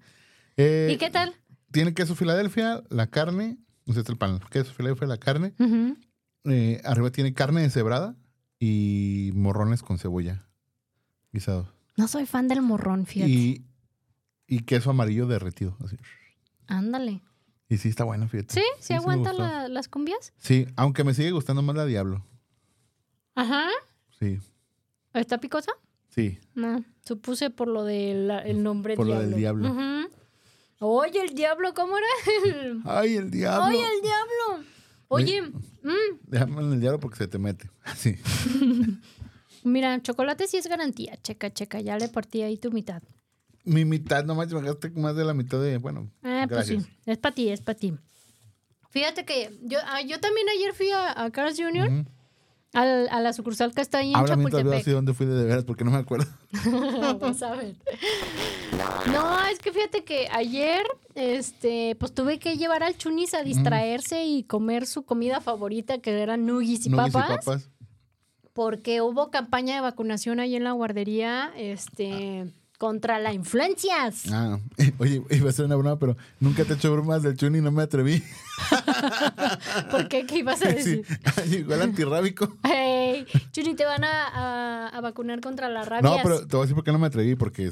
[0.57, 1.35] Eh, ¿Y qué tal?
[1.73, 5.53] Tiene queso Filadelfia, la carne, no sé, es el pan, queso Filadelfia, la carne.
[5.59, 5.97] Ujú.
[6.45, 8.15] Eh, arriba tiene carne deshebrada
[8.59, 10.47] y morrones con cebolla
[11.33, 11.73] guisado.
[11.97, 13.31] No soy fan del morrón, fíjate.
[13.31, 13.65] Y,
[14.47, 15.77] y queso amarillo derretido.
[15.85, 15.97] Así.
[16.67, 17.23] Ándale.
[17.69, 18.55] Y sí está bueno, fíjate.
[18.55, 18.63] ¿Sí?
[18.81, 20.33] ¿Sí, aguanta la- las cumbias?
[20.39, 22.25] Sí, aunque me sigue gustando más la Diablo.
[23.35, 23.69] Ajá.
[24.19, 24.39] Sí,
[25.13, 25.73] ¿Está picosa?
[26.09, 26.39] sí.
[26.55, 26.85] No.
[27.05, 29.29] Supuse por lo del el nombre Por lo diablo.
[29.31, 29.71] del diablo.
[29.73, 30.09] Ujú.
[30.81, 32.07] Oye, el diablo, ¿cómo era?
[32.85, 33.67] ¡Ay, el diablo!
[33.69, 34.34] Oye, el diablo.
[35.09, 37.71] Oye, mm, Déjame en el diablo porque se te mete.
[37.97, 38.17] Sí.
[39.65, 41.17] mira, chocolate sí es garantía.
[41.23, 43.03] Checa, checa, ya le partí ahí tu mitad.
[43.65, 45.79] Mi mitad, no manches, me gasté más de la mitad de.
[45.79, 47.95] Bueno, Ah, pues sí, es para ti, es para ti.
[48.91, 52.05] Fíjate que yo, ah, yo también ayer fui a, a Carl's Jr.
[52.75, 54.81] al- a la sucursal que está ahí en veo Chapultepec.
[54.81, 56.27] así dónde fui de, veras porque no me acuerdo.
[57.21, 57.75] Vas a ver.
[59.13, 60.83] No, es que fíjate que ayer,
[61.15, 66.11] este, pues tuve que llevar al Chunis a distraerse y comer su comida favorita, que
[66.21, 67.13] eran nuggies y, papas, y
[67.47, 67.71] papas.
[68.53, 74.25] porque hubo campaña de vacunación ahí en la guardería, este, contra la influencias.
[74.31, 74.59] Ah,
[74.99, 77.71] oye, iba a ser una broma, pero nunca te he hecho bromas del chuni no
[77.71, 78.23] me atreví.
[79.91, 80.27] ¿Por qué?
[80.27, 81.07] ¿Qué ibas a Sí, decir?
[81.61, 82.57] igual antirrábico.
[82.63, 86.09] Hey, Chuni, te van a, a- a vacunar contra la rabia.
[86.11, 87.71] No, pero te voy a decir por qué no me atreví, porque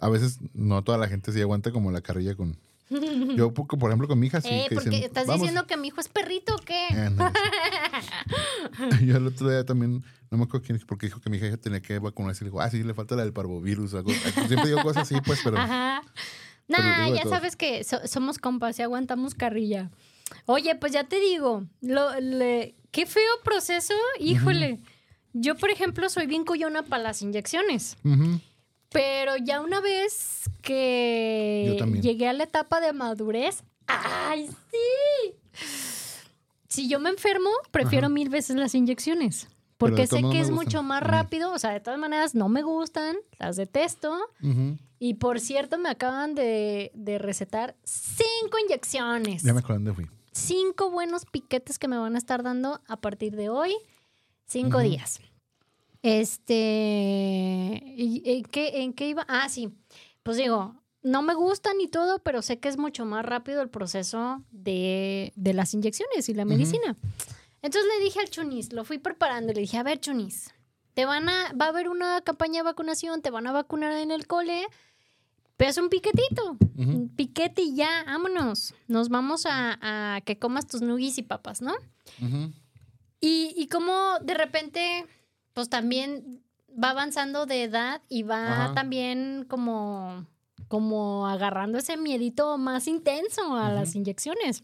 [0.00, 2.56] a veces no toda la gente sí aguanta como la carrilla con.
[3.36, 4.48] Yo, por ejemplo, con mi hija sí.
[4.50, 5.42] Eh, que porque dicen, estás "Vamos".
[5.42, 6.86] diciendo que mi hijo es perrito o qué?
[9.04, 11.80] Yo el otro día también, no me acuerdo quién, porque dijo que mi hija tenía
[11.80, 12.42] que vacunarse.
[12.42, 13.94] Y le digo, ah, sí, le falta la del parvovirus.
[13.94, 14.10] Algo.
[14.12, 15.58] Siempre digo cosas así, pues, pero.
[15.58, 16.02] Ajá.
[16.68, 17.32] Nah, ya todo.
[17.32, 19.90] sabes que so- somos compas y aguantamos carrilla.
[20.44, 24.78] Oye, pues ya te digo, lo, le- qué feo proceso, híjole.
[25.32, 28.40] Yo, por ejemplo, soy bien cuyona para las inyecciones, Ujú.
[28.90, 35.34] Pero ya una vez que llegué a la etapa de madurez, ¡ay, sí!
[36.68, 38.14] Si yo me enfermo, prefiero Ajá.
[38.14, 39.48] mil veces las inyecciones.
[39.78, 40.54] Porque sé que es gustan.
[40.54, 41.52] mucho más rápido.
[41.52, 44.18] O sea, de todas maneras, no me gustan, las detesto.
[44.98, 49.42] Y por cierto, me acaban de, de recetar cinco inyecciones.
[49.44, 50.06] Ya me acuerdo dónde fui.
[50.32, 53.72] Cinco buenos piquetes que me van a estar dando a partir de hoy.
[54.46, 55.20] Cinco días.
[56.02, 57.82] Este.
[57.96, 59.24] ¿y ¿En qué, ¿En qué iba?
[59.28, 59.70] Ah, sí.
[60.22, 63.68] Pues digo, no me gustan y todo, pero sé que es mucho más rápido el
[63.68, 66.96] proceso de, de las inyecciones y la medicina.
[67.62, 70.54] Entonces le dije al Chunis, lo fui preparando, le dije, a ver, Chunis,
[70.94, 74.10] te van a, va a haber una campaña de vacunación, te van a vacunar en
[74.10, 74.66] el cole,
[75.56, 78.74] pero es un piquetito, un piquete y ya, vámonos.
[78.86, 79.78] Nos vamos a,
[80.16, 81.74] a que comas tus nuggies y papas, ¿no?
[83.20, 85.06] Y, y como de repente,
[85.58, 86.40] pues también
[86.72, 88.74] va avanzando de edad y va Ajá.
[88.74, 90.24] también como,
[90.68, 94.62] como agarrando ese miedito más intenso a las inyecciones.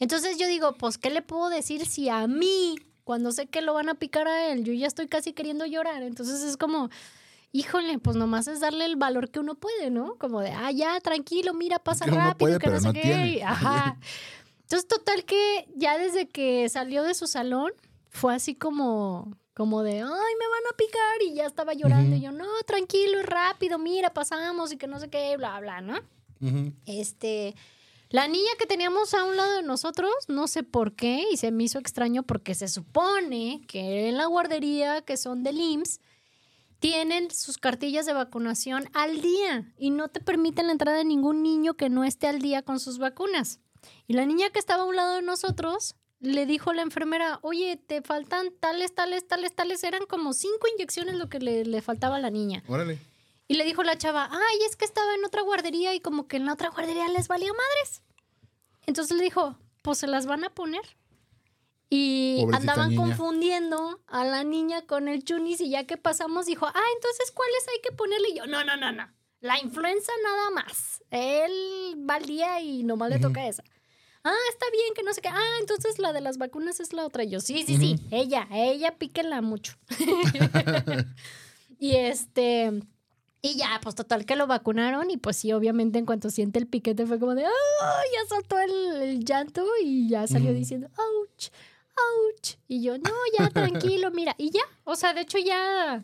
[0.00, 3.74] Entonces yo digo, pues, ¿qué le puedo decir si a mí, cuando sé que lo
[3.74, 6.02] van a picar a él, yo ya estoy casi queriendo llorar?
[6.02, 6.90] Entonces es como,
[7.52, 10.16] híjole, pues nomás es darle el valor que uno puede, ¿no?
[10.16, 13.02] Como de, ah, ya, tranquilo, mira, pasa Que rápido, puede, que no sé no qué.
[13.02, 13.44] tiene.
[13.44, 13.96] Ajá.
[14.62, 17.70] Entonces, total que ya desde que salió de su salón,
[18.08, 22.14] fue así como, como de, ay, me van a picar, y ya estaba llorando.
[22.14, 25.98] Y yo, no, tranquilo, rápido, mira, pasamos y que no sé qué, bla, bla, ¿no?
[26.84, 27.54] Este,
[28.10, 31.52] la niña que teníamos a un lado de nosotros, no sé por qué, y se
[31.52, 36.00] me hizo extraño porque se supone que en la guardería, que son del IMSS,
[36.78, 41.42] tienen sus cartillas de vacunación al día y no te permiten la entrada de ningún
[41.42, 43.60] niño que no esté al día con sus vacunas.
[44.06, 47.76] Y la niña que estaba a un lado de nosotros le dijo la enfermera, oye,
[47.76, 52.16] te faltan tales, tales, tales, tales, eran como cinco inyecciones lo que le, le faltaba
[52.16, 52.62] a la niña.
[52.68, 52.98] Órale.
[53.48, 56.36] Y le dijo la chava, ay, es que estaba en otra guardería y como que
[56.36, 58.02] en la otra guardería les valía madres.
[58.86, 60.82] Entonces le dijo, pues se las van a poner.
[61.88, 63.02] Y Pobrecita andaban niña.
[63.02, 67.68] confundiendo a la niña con el chunis y ya que pasamos dijo, ah, entonces ¿cuáles
[67.72, 68.30] hay que ponerle?
[68.30, 69.08] Y yo, no, no, no, no.
[69.40, 71.04] La influenza nada más.
[71.10, 71.52] Él
[72.08, 73.62] va al día y nomás le toca esa.
[74.28, 75.28] Ah, está bien, que no sé qué.
[75.28, 77.22] Ah, entonces la de las vacunas es la otra.
[77.22, 77.96] Y yo, sí, sí, sí.
[78.10, 79.74] Ella, ella píquenla mucho.
[81.78, 82.72] y este...
[83.42, 86.66] Y ya, pues total que lo vacunaron y pues sí, obviamente en cuanto siente el
[86.66, 88.02] piquete fue como de, ¡ah!
[88.12, 91.50] Ya soltó el, el llanto y ya salió diciendo, ¡ouch!
[91.96, 92.56] ¡ouch!
[92.66, 94.34] Y yo, no, ya, tranquilo, mira.
[94.38, 96.02] Y ya, o sea, de hecho ya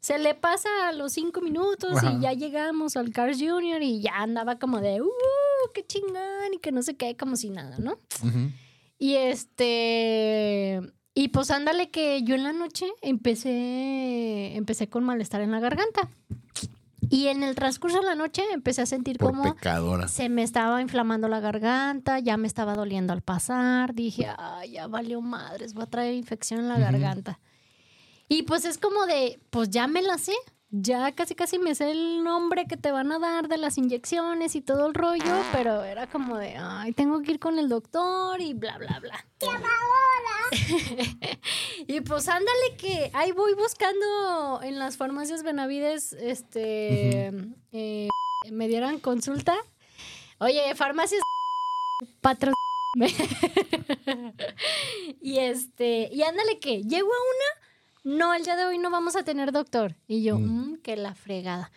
[0.00, 2.12] se le pasa a los cinco minutos Ajá.
[2.12, 5.08] y ya llegamos al Cars Junior y ya andaba como de, ¡uh!
[5.74, 6.54] ¡Qué chingón!
[6.54, 7.98] Y que no sé qué, como si nada, ¿no?
[8.98, 10.80] Y este.
[11.14, 14.56] Y pues ándale que yo en la noche empecé.
[14.56, 16.08] Empecé con malestar en la garganta.
[17.12, 20.06] Y en el transcurso de la noche empecé a sentir Por como pecadora.
[20.06, 23.94] se me estaba inflamando la garganta, ya me estaba doliendo al pasar.
[23.94, 27.40] Dije, ay, ya valió madres, voy a traer infección en la garganta.
[28.32, 30.34] Y pues es como de, pues ya me la sé.
[30.70, 34.54] Ya casi casi me sé el nombre que te van a dar de las inyecciones
[34.54, 38.40] y todo el rollo, pero era como de, ay, tengo que ir con el doctor
[38.40, 39.24] y bla, bla, bla.
[41.88, 47.32] y pues ándale que ahí voy buscando en las farmacias Benavides, este,
[47.72, 48.08] eh,
[48.52, 49.56] me dieran consulta.
[50.38, 51.20] Oye, farmacias
[52.20, 52.52] patro
[55.20, 57.69] y este, y ándale que llego a una,
[58.04, 59.96] no, el día de hoy no vamos a tener doctor.
[60.06, 60.72] Y yo, Mm.
[60.72, 61.70] "Mm, que la fregada.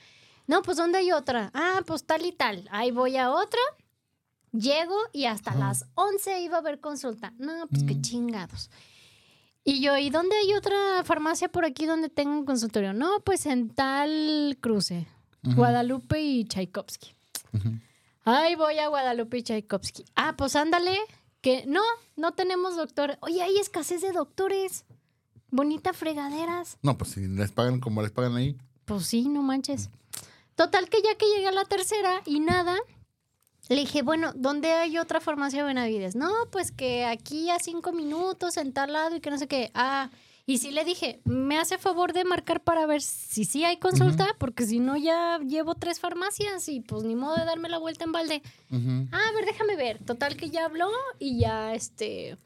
[0.48, 1.52] No, pues ¿dónde hay otra?
[1.54, 2.68] Ah, pues tal y tal.
[2.72, 3.60] Ahí voy a otra.
[4.52, 7.34] Llego y hasta las 11 iba a haber consulta.
[7.38, 8.02] No, pues qué Mm.
[8.02, 8.70] chingados.
[9.64, 12.94] Y yo, ¿y dónde hay otra farmacia por aquí donde tenga un consultorio?
[12.94, 15.08] No, pues en tal cruce.
[15.42, 17.16] Guadalupe y Tchaikovsky.
[17.54, 17.70] Ujú.
[18.26, 20.06] Ay, voy a Guadalupe y Tchaikovsky.
[20.16, 20.98] Ah, pues ándale,
[21.42, 21.82] que no,
[22.16, 23.18] no tenemos doctor.
[23.22, 24.86] Oye, hay escasez de doctores.
[25.54, 26.80] Bonita fregaderas.
[26.82, 28.58] No, pues si les pagan como les pagan ahí.
[28.86, 29.92] Pues sí, no manches.
[30.56, 32.76] Total que ya que llegué a la tercera y nada,
[33.70, 36.16] le dije, bueno, ¿dónde hay otra farmacia Benavides?
[36.16, 39.70] No, pues que aquí a cinco minutos, en tal lado y que no sé qué.
[39.76, 40.10] Ah,
[40.48, 44.36] y sí le dije, me hace favor de marcar para ver si sí hay consulta,
[44.40, 48.06] porque si no ya llevo tres farmacias y pues ni modo de darme la vuelta
[48.06, 48.42] en balde.
[49.12, 50.04] Ah, a ver, déjame ver.
[50.04, 50.90] Total que ya habló
[51.20, 52.40] y ya este.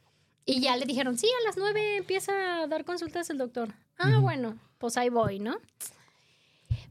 [0.47, 3.73] Y ya le dijeron, sí, a las nueve empieza a dar consultas el doctor.
[3.99, 5.57] Ah, bueno, pues ahí voy, ¿no?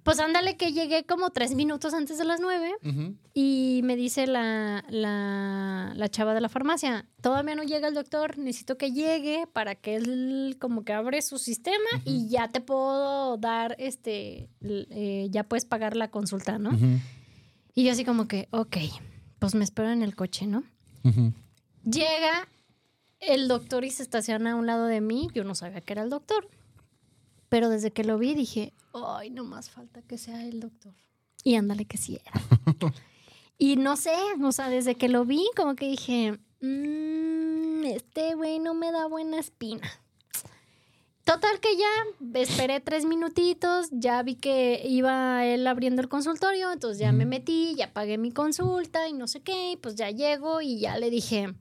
[0.03, 2.75] Pues ándale que llegué como tres minutos antes de las nueve
[3.35, 8.38] y me dice la, la, la chava de la farmacia, todavía no llega el doctor,
[8.38, 13.37] necesito que llegue para que él como que abre su sistema y ya te puedo
[13.37, 16.71] dar, este, eh, ya puedes pagar la consulta, ¿no?
[17.75, 18.77] Y yo así como que, ok,
[19.40, 20.62] pues me espero en el coche, ¿no?
[21.85, 22.47] Llega
[23.21, 25.29] el doctor y se estaciona a un lado de mí.
[25.35, 26.49] Yo no sabía que era el doctor.
[27.49, 30.95] Pero desde que lo vi dije, ay, no más falta que sea el doctor.
[31.45, 32.33] Y ándale que sí era.
[33.59, 38.59] y no sé, o sea, desde que lo vi, como que dije, "Mm, este güey
[38.59, 39.89] no me da buena espina.
[41.25, 47.01] Total que ya esperé tres minutitos, ya vi que iba él abriendo el consultorio, entonces
[47.01, 50.61] ya me metí, ya pagué mi consulta y no sé qué, y pues ya llego
[50.61, 51.53] y ya le dije,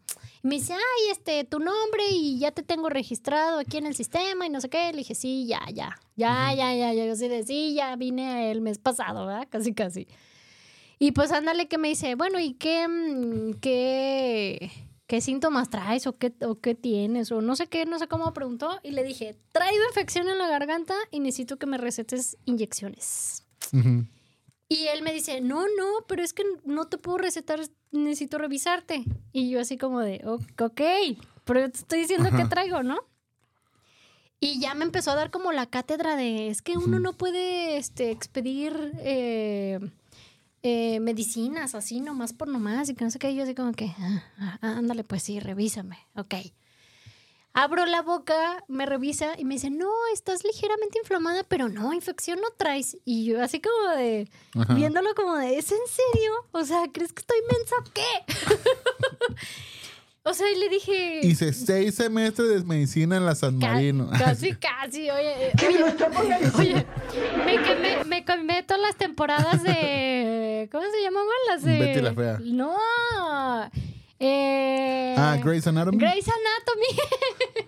[0.46, 4.46] me dice, ay, este, tu nombre y ya te tengo registrado aquí en el sistema
[4.46, 4.92] y no sé qué.
[4.92, 7.06] Le dije, sí, ya, ya, ya, ya, ya, ya.
[7.06, 9.48] Yo así de, sí, ya vine el mes pasado, ¿verdad?
[9.50, 10.08] Casi, casi.
[11.00, 14.70] Y pues ándale que me dice, bueno, ¿y qué, mm, qué,
[15.08, 17.32] qué síntomas traes o qué, o qué tienes?
[17.32, 18.80] O no sé qué, no sé cómo preguntó.
[18.84, 23.48] Y le dije, traigo infección en la garganta y necesito que me recetes inyecciones.
[23.74, 24.06] Ujú.
[24.68, 27.60] Y él me dice, no, no, pero es que no te puedo recetar,
[27.98, 29.04] necesito revisarte.
[29.32, 30.82] Y yo así como de, "O- ok,
[31.44, 32.50] pero yo te estoy diciendo Ajá.
[32.50, 32.98] traigo, ¿no?
[34.40, 37.78] Y ya me empezó a dar como la cátedra de, es que uno no puede
[37.78, 39.80] este, expedir eh,
[40.62, 43.32] eh, medicinas así nomás por nomás y que no sé qué.
[43.32, 46.36] Y yo así como que, "Ah, ah, ah, ándale, pues sí, revísame, ok.
[47.58, 52.42] Abro la boca, me revisa y me dice, no, estás ligeramente inflamada, pero no, infección
[52.42, 52.98] no traes.
[53.06, 54.28] Y yo así como de,
[54.60, 54.74] Ajá.
[54.74, 56.34] viéndolo como de, ¿es en serio?
[56.52, 59.36] O sea, ¿crees que estoy mensa o qué?
[60.24, 61.22] o sea, y le dije...
[61.24, 64.10] Hice seis semestres de medicina en la San Marino.
[64.20, 65.84] Casi, casi, oye, eh, oye,
[66.60, 66.86] oye,
[67.46, 71.80] me quemé, me quemé todas las temporadas de, ¿cómo se llamaban las de?
[71.80, 72.38] Betty la Fea.
[72.44, 72.78] No,
[74.20, 75.98] eh, ah, Grey's Anatomy.
[75.98, 77.68] Grey's Anatomy.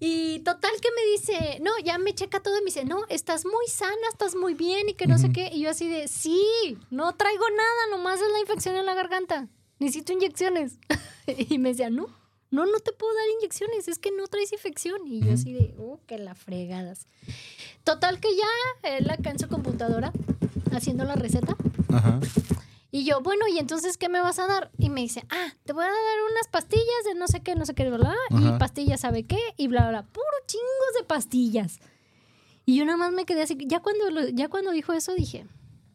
[0.00, 3.44] y total que me dice, no, ya me checa todo y me dice, no, estás
[3.44, 5.50] muy sana, estás muy bien y que no sé qué.
[5.52, 9.48] Y yo así de, sí, no traigo nada, nomás es la infección en la garganta.
[9.78, 10.78] Necesito inyecciones.
[11.26, 12.08] y me decía, no,
[12.50, 15.06] No, no te puedo dar inyecciones, es que no traes infección.
[15.06, 17.06] Y yo así de, oh, que la fregadas.
[17.82, 20.12] Total que ya él acá en su computadora
[20.72, 21.56] haciendo la receta.
[21.92, 22.20] Ajá.
[22.96, 24.70] Y yo, bueno, ¿y entonces qué me vas a dar?
[24.78, 25.96] Y me dice, ah, te voy a dar
[26.30, 28.54] unas pastillas de no sé qué, no sé qué, bla, bla, Ajá.
[28.54, 29.40] y pastillas, ¿sabe qué?
[29.56, 31.80] Y bla, bla, bla, puro chingos de pastillas.
[32.64, 35.44] Y yo nada más me quedé así, ya cuando, lo- ya cuando dijo eso dije,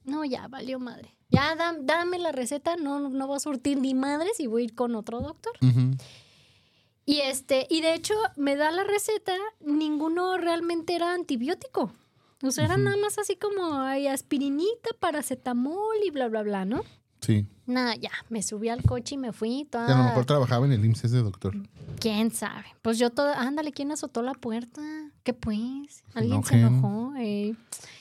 [0.04, 1.16] no, ya, valió madre.
[1.30, 4.66] Ya, dam- dame la receta, no, no voy a surtir ni madres y voy a
[4.66, 5.54] ir con otro doctor.
[7.06, 11.94] Y este, y de hecho me da la receta, ninguno realmente era antibiótico.
[12.42, 16.84] O sea, era nada más así como ay, aspirinita, paracetamol y bla, bla, bla, ¿no?
[17.22, 17.46] Sí.
[17.66, 19.86] Nada, ya, me subí al coche y me fui toda...
[19.86, 21.54] Que a lo mejor trabajaba en el IMSS ese doctor.
[22.00, 22.66] ¿Quién sabe?
[22.82, 23.40] Pues yo toda...
[23.42, 24.82] Ándale, ¿quién azotó la puerta?
[25.24, 26.04] ¿Qué pues?
[26.16, 26.78] Alguien se enojen.
[26.80, 27.14] enojó.
[27.20, 27.54] eh.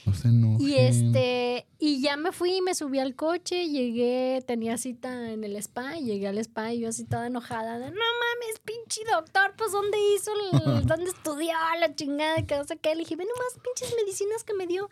[0.06, 0.56] No sé, no.
[0.58, 1.66] Y este...
[1.78, 6.04] Y ya me fui, me subí al coche, llegué, tenía cita en el spa, y
[6.04, 9.98] llegué al spa y yo así toda enojada de, no mames, pinche doctor, pues ¿dónde
[10.14, 10.30] hizo?
[10.52, 12.46] el- ¿Dónde estudió la chingada?
[12.46, 12.94] Que no sé qué.
[12.94, 14.88] Le dije, ve nomás pinches medicinas que me dio.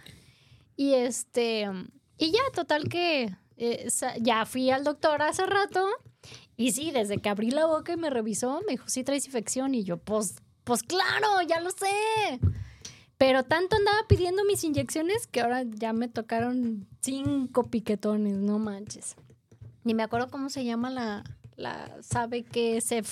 [0.76, 1.70] Y este...
[2.18, 3.88] Y ya, total que eh,
[4.20, 5.86] ya fui al doctor hace rato
[6.56, 9.74] y sí, desde que abrí la boca y me revisó, me dijo, sí traes infección.
[9.74, 12.40] Y yo, pues, pues claro, ya lo sé.
[13.18, 19.16] Pero tanto andaba pidiendo mis inyecciones que ahora ya me tocaron cinco piquetones, no manches.
[19.84, 21.24] Ni me acuerdo cómo se llama la,
[21.56, 23.02] la sabe que se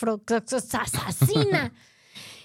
[1.07, 1.73] asesina.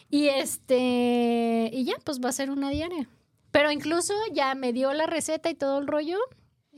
[0.09, 3.09] y este, y ya, pues va a ser una diaria.
[3.51, 6.17] Pero incluso ya me dio la receta y todo el rollo.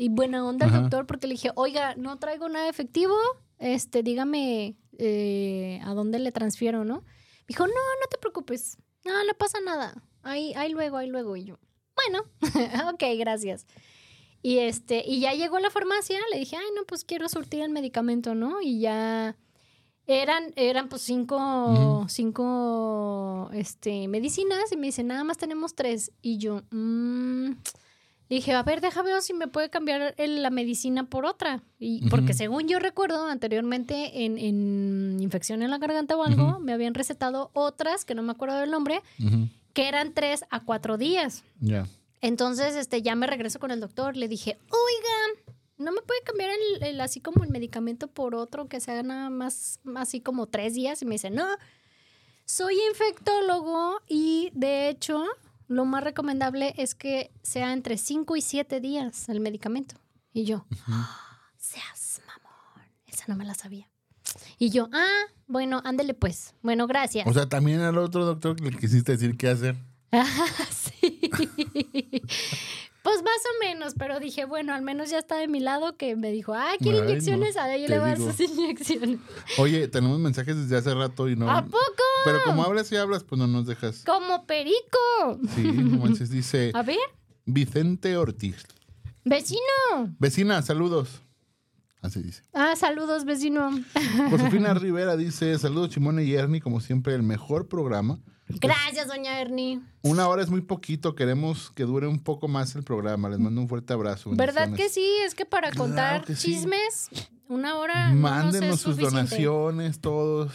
[0.01, 0.81] Y buena onda el Ajá.
[0.81, 3.15] doctor porque le dije, oiga, no traigo nada efectivo,
[3.59, 7.01] este, dígame eh, a dónde le transfiero, ¿no?
[7.01, 10.03] Me dijo, no, no te preocupes, no, no pasa nada.
[10.23, 11.35] Ahí, ahí luego, ahí luego.
[11.35, 11.59] Y yo,
[11.95, 12.25] bueno,
[12.91, 13.67] ok, gracias.
[14.41, 17.61] Y este, y ya llegó a la farmacia, le dije, ay, no, pues quiero surtir
[17.61, 18.59] el medicamento, ¿no?
[18.59, 19.37] Y ya
[20.07, 26.11] eran, eran pues cinco, cinco este, medicinas, y me dice, nada más tenemos tres.
[26.23, 27.51] Y yo, mm,
[28.31, 31.61] le dije, a ver, déjame ver si me puede cambiar la medicina por otra.
[31.79, 36.71] Y, Porque según yo recuerdo, anteriormente en, en infección en la garganta o algo, me
[36.71, 39.01] habían recetado otras, que no me acuerdo del nombre,
[39.73, 41.43] que eran tres a cuatro días.
[41.59, 41.87] Ya.
[42.21, 44.15] Entonces, este, ya me regreso con el doctor.
[44.15, 48.67] Le dije, oiga, ¿no me puede cambiar el, el- así como el medicamento por otro
[48.69, 51.01] que sea nada más así como tres días?
[51.01, 51.45] Y me dice, no,
[52.45, 55.21] soy infectólogo y de hecho
[55.71, 59.95] lo más recomendable es que sea entre cinco y siete días el medicamento.
[60.33, 63.89] Y yo, "Ah, seas mamón, esa no me la sabía.
[64.57, 66.53] Y yo, ah, bueno, ándele pues.
[66.61, 67.27] Bueno, gracias.
[67.27, 69.75] O sea, también al otro doctor le quisiste decir qué hacer.
[70.13, 70.25] Ah,
[70.69, 71.31] sí.
[73.03, 76.15] Pues más o menos, pero dije, bueno, al menos ya está de mi lado que
[76.15, 77.57] me dijo, ah, ¿quiere Ay, no, inyecciones?
[77.57, 78.31] Ahí te le vas digo.
[78.31, 79.19] sus inyecciones.
[79.57, 81.49] Oye, tenemos mensajes desde hace rato y no.
[81.49, 82.03] ¿A poco?
[82.25, 84.03] Pero como hablas y hablas, pues no nos dejas.
[84.05, 85.39] Como perico.
[85.55, 86.97] Sí, no manches, dice A ver,
[87.45, 88.65] Vicente Ortiz.
[89.25, 90.15] vecino.
[90.19, 91.21] Vecina, saludos.
[92.03, 92.43] Así dice.
[92.53, 93.71] Ah, saludos, vecino.
[94.29, 98.19] Josefina Rivera dice, saludos Chimone y Ernie, como siempre, el mejor programa.
[98.59, 99.79] Gracias, doña Ernie.
[100.01, 103.29] Una hora es muy poquito, queremos que dure un poco más el programa.
[103.29, 104.31] Les mando un fuerte abrazo.
[104.33, 105.05] ¿Verdad que sí?
[105.25, 106.53] Es que para Claro contar que sí.
[106.53, 107.09] chismes,
[107.47, 109.15] una hora no nos Mándenos es sus suficiente.
[109.15, 110.53] donaciones, todos,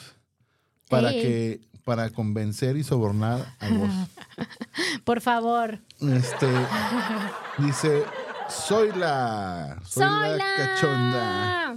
[0.88, 1.20] para Sí.
[1.20, 3.88] que para convencer y sobornar a vos.
[5.04, 5.78] Por favor.
[6.00, 6.48] Este
[7.58, 8.02] dice,
[8.48, 11.76] soy la, soy, Soy la cachonda.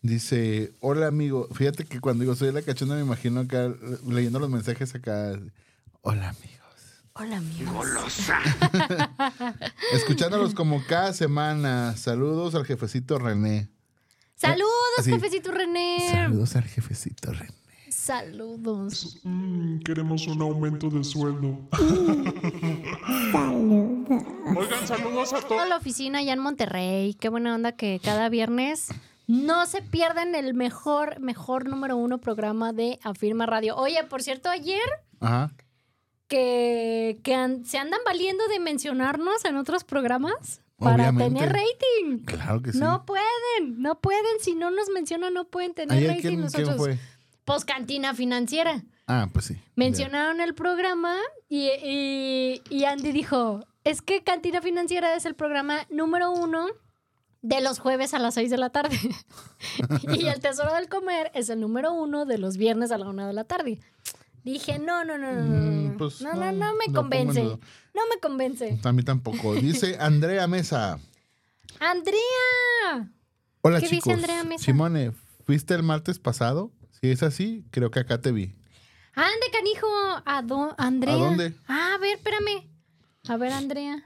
[0.00, 1.48] Dice, hola amigo.
[1.52, 3.72] Fíjate que cuando digo soy la cachonda me imagino acá
[4.06, 5.32] leyendo los mensajes acá.
[6.02, 6.54] Hola amigos.
[7.20, 7.84] Hola, amigos.
[9.92, 11.96] Escuchándolos como cada semana.
[11.96, 13.68] Saludos al jefecito René.
[14.36, 15.10] Saludos, Así.
[15.10, 15.98] jefecito René.
[16.12, 17.52] Saludos al jefecito René.
[17.90, 19.18] Saludos.
[19.24, 21.58] Mm, queremos un aumento de sueldo.
[24.56, 25.68] Oigan, saludos a toda todos.
[25.68, 27.14] la oficina allá en Monterrey.
[27.14, 28.88] Qué buena onda que cada viernes
[29.28, 33.76] no se pierdan el mejor, mejor número uno programa de Afirma Radio.
[33.76, 34.82] Oye, por cierto, ayer
[35.20, 35.52] Ajá.
[36.26, 41.40] que, que an- se andan valiendo de mencionarnos en otros programas para Obviamente.
[41.40, 42.24] tener rating.
[42.24, 42.78] Claro que sí.
[42.78, 44.40] No pueden, no pueden.
[44.40, 46.20] Si no nos mencionan, no pueden tener Ayer, rating.
[46.22, 46.98] ¿quién, quién nosotros, fue?
[47.44, 48.82] Pues Cantina Financiera.
[49.06, 49.56] Ah, pues sí.
[49.74, 51.16] Mencionaron el programa
[51.48, 56.66] y, y- y Andy dijo, es que Cantina Financiera es el programa número uno
[57.42, 58.98] de los jueves a las 6 de la tarde.
[60.18, 63.26] y el Tesoro del Comer es el número uno de los viernes a la una
[63.26, 63.80] de la tarde.
[64.44, 67.42] Dije, no, no, no, no, no, Mm, no, pues, no, no, me en convence.
[67.42, 68.78] No me convence.
[68.82, 69.54] A mí tampoco.
[69.54, 70.98] Dice Andrea Mesa.
[71.80, 73.12] Andrea.
[73.62, 74.12] Hola ¿Qué dice chicos.
[74.14, 74.64] Andrea Mesa?
[74.64, 75.12] Simone,
[75.44, 76.72] ¿fuiste el martes pasado?
[77.00, 78.54] Si es así, creo que acá te vi.
[79.14, 79.86] Ande, canijo.
[80.24, 80.38] ¿A
[80.78, 81.14] Andrea?
[81.14, 81.54] ¿A dónde?
[81.66, 82.70] Ah, a ver, espérame.
[83.28, 84.02] A ver, Andrea.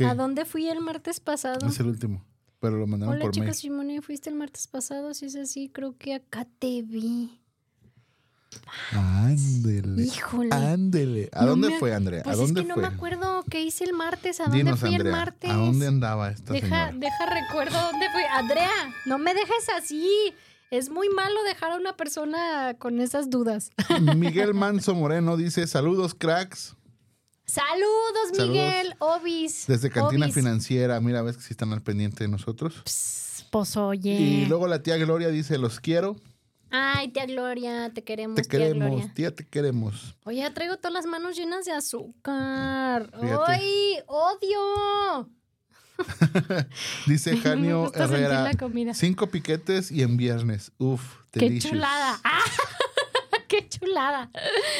[0.00, 0.06] ¿Qué?
[0.06, 1.66] ¿A dónde fui el martes pasado?
[1.68, 2.24] Es el último.
[2.60, 3.44] Pero lo mandaron Hola, por mail.
[3.44, 5.14] chicos, Simone, ¿fuiste el martes pasado?
[5.14, 7.40] Si es así, creo que acá te vi.
[8.92, 10.02] Ándele.
[10.02, 10.48] Híjole.
[10.54, 11.28] Ándele.
[11.32, 12.22] ¿A No dónde me- fue, Andrea?
[12.22, 12.82] Pues ¿A dónde es que no fue?
[12.82, 14.40] me acuerdo qué hice el martes.
[14.40, 15.12] ¿A dónde Dinos, fui Andrea.
[15.12, 15.50] el martes?
[15.50, 16.92] ¿A dónde andaba esta Deja, señora?
[16.98, 18.22] deja recuerdo dónde fui.
[18.32, 18.70] Andrea,
[19.06, 20.08] no me dejes así.
[20.70, 23.70] Es muy malo dejar a una persona con esas dudas.
[24.16, 26.76] Miguel Manso Moreno dice: Saludos, cracks.
[27.50, 28.48] Saludos, Saludos.
[28.48, 28.94] Miguel.
[28.98, 29.66] Obis.
[29.66, 30.34] Desde Cantina Obis.
[30.34, 31.00] Financiera.
[31.00, 32.74] Mira, ves que sí están al pendiente de nosotros.
[32.84, 34.12] Pss, Pues oye.
[34.12, 36.16] Y luego la tía Gloria dice: Los quiero.
[36.70, 38.88] Ay, tía Gloria, te queremos, Te tía queremos.
[38.90, 39.12] Gloria.
[39.14, 40.14] Tía, te queremos.
[40.24, 43.10] Oye, traigo todas las manos llenas de azúcar.
[43.20, 43.42] Fíjate.
[43.52, 45.28] ¡Ay, odio!
[47.06, 48.52] Dice Janio Herrera.
[48.94, 50.70] Cinco piquetes y en viernes.
[50.78, 51.72] Uf, ¡Qué delicious.
[51.72, 52.20] chulada!
[52.22, 52.40] ¡Ah!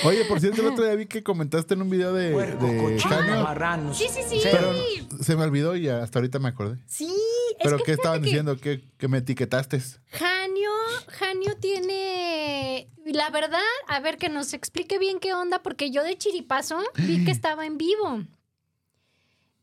[0.04, 2.78] Oye, por cierto, el otro día vi que comentaste en un video de, Puerco, de
[2.78, 3.42] cochino, Janio.
[3.42, 3.96] marranos.
[3.96, 4.40] Sí, sí, sí.
[4.42, 4.72] Pero
[5.20, 6.78] se me olvidó y hasta ahorita me acordé.
[6.86, 7.12] Sí,
[7.62, 8.56] ¿Pero es que qué estaban que diciendo?
[8.56, 9.80] ¿Qué, que me etiquetaste?
[10.12, 10.70] Janio,
[11.08, 12.90] Janio tiene.
[13.06, 17.24] La verdad, a ver, que nos explique bien qué onda, porque yo de chiripazo vi
[17.24, 18.22] que estaba en vivo.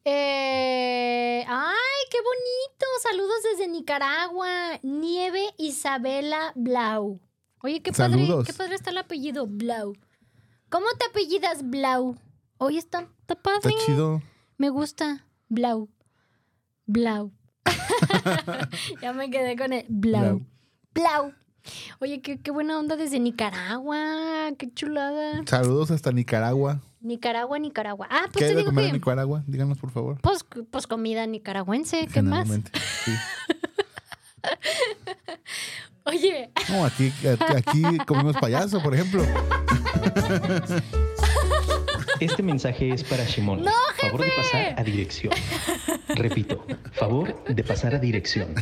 [0.09, 2.85] Eh, ¡Ay, qué bonito!
[3.03, 4.79] Saludos desde Nicaragua.
[4.81, 7.19] Nieve Isabela Blau.
[7.61, 8.47] Oye, qué padre, Saludos.
[8.47, 9.93] qué padre está el apellido Blau.
[10.69, 12.17] ¿Cómo te apellidas Blau?
[12.57, 13.69] Oye, está, está padre.
[13.69, 14.21] Está chido.
[14.57, 15.25] Me gusta.
[15.49, 15.89] Blau.
[16.85, 17.31] Blau.
[19.01, 20.45] ya me quedé con el Blau.
[20.93, 21.33] Blau.
[21.99, 24.51] Oye, qué, qué buena onda desde Nicaragua.
[24.57, 25.43] Qué chulada.
[25.45, 26.81] Saludos hasta Nicaragua.
[27.01, 28.07] Nicaragua, Nicaragua.
[28.09, 28.93] Ah, ¿Qué pues hay te de digo comer en.
[28.93, 29.43] Nicaragua?
[29.47, 30.19] Díganos, por favor.
[30.21, 32.07] Pues, pues comida nicaragüense.
[32.07, 32.47] ¿Qué más?
[33.03, 33.11] Sí.
[36.07, 37.11] Oye, No, aquí,
[37.55, 39.23] aquí comemos payaso, por ejemplo.
[42.19, 43.63] Este mensaje es para Shimon.
[43.63, 45.33] ¡No, Favor de pasar a dirección.
[46.15, 48.55] Repito, favor de pasar a dirección.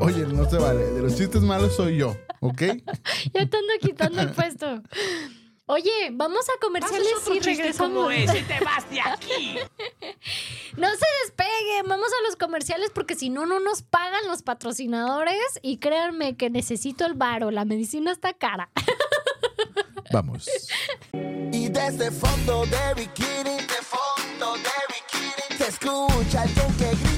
[0.00, 0.84] Oye, no se vale.
[0.84, 2.62] De los chistes malos soy yo, ¿ok?
[3.34, 4.82] ya te ando quitando el puesto.
[5.70, 8.08] Oye, vamos a comerciales y regresamos.
[8.08, 9.58] te vas de aquí.
[10.76, 15.58] No se despeguen, vamos a los comerciales porque si no, no nos pagan los patrocinadores
[15.60, 18.70] y créanme que necesito el varo, la medicina está cara.
[20.12, 20.48] Vamos.
[21.52, 27.17] Y desde fondo de bikini, de fondo de bikini, se escucha alguien que grita.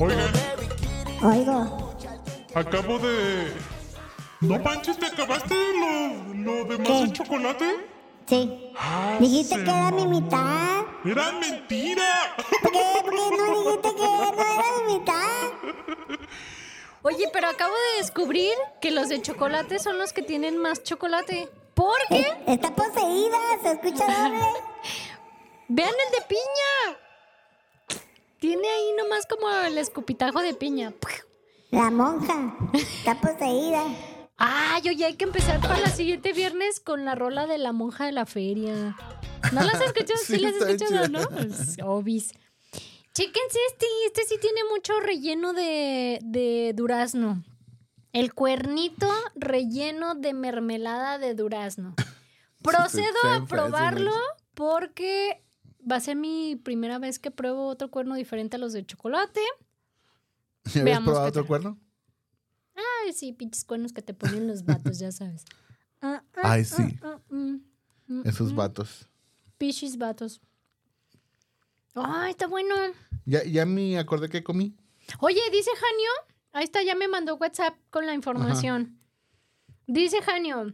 [0.00, 0.32] Oigan.
[0.32, 1.26] de.
[1.26, 1.94] Oigo,
[2.54, 3.52] Acabo de.
[4.40, 6.94] No manches, ¿te acabaste lo, lo demás ¿Qué?
[6.94, 7.86] del chocolate?
[8.26, 8.72] sí.
[9.18, 10.84] Dijiste que era mi mitad.
[11.04, 12.34] ¡Era mentira!
[12.62, 12.78] ¿Por qué?
[13.02, 15.48] ¿Por qué no dijiste que no era mi mitad?
[17.02, 21.48] Oye, pero acabo de descubrir que los de chocolate son los que tienen más chocolate.
[21.74, 22.20] ¿Por qué?
[22.20, 24.40] Eh, Está poseída, se escucha doble.
[25.68, 26.98] Vean el de piña.
[28.40, 30.94] Tiene ahí nomás como el escupitajo de piña.
[31.70, 33.84] La monja está poseída.
[34.38, 38.06] Ay, oye, hay que empezar para la siguiente viernes con la rola de la monja
[38.06, 38.96] de la feria.
[39.52, 40.18] ¿No las has escuchado?
[40.24, 41.08] Sí, Sí, las has escuchado.
[41.08, 41.28] ¿no?
[41.28, 42.32] Pues, obis.
[43.12, 47.44] Chéquense este, este sí tiene mucho relleno de, de durazno.
[48.14, 51.94] El cuernito relleno de mermelada de durazno.
[52.62, 54.14] Procedo a probarlo
[54.54, 55.42] porque
[55.90, 59.40] va a ser mi primera vez que pruebo otro cuerno diferente a los de chocolate.
[60.74, 61.78] ¿Ya habías probado otro cuerno?
[62.74, 65.44] Ay, sí, pinches cuernos que te ponen los vatos, ya sabes.
[66.00, 66.82] Ah, ah, Ay, sí.
[67.02, 67.60] ah, ah, mm,
[68.06, 68.56] mm, Esos mm.
[68.56, 69.08] vatos.
[69.58, 70.40] Pichis vatos.
[71.94, 72.74] Ay, está bueno.
[73.24, 74.76] Ya, ya me acordé que comí.
[75.18, 76.10] Oye, dice Janio.
[76.52, 78.98] Ahí está, ya me mandó WhatsApp con la información.
[79.86, 80.72] Dice Janio.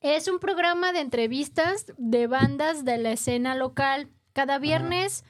[0.00, 4.10] Es un programa de entrevistas de bandas de la escena local.
[4.34, 5.24] Cada viernes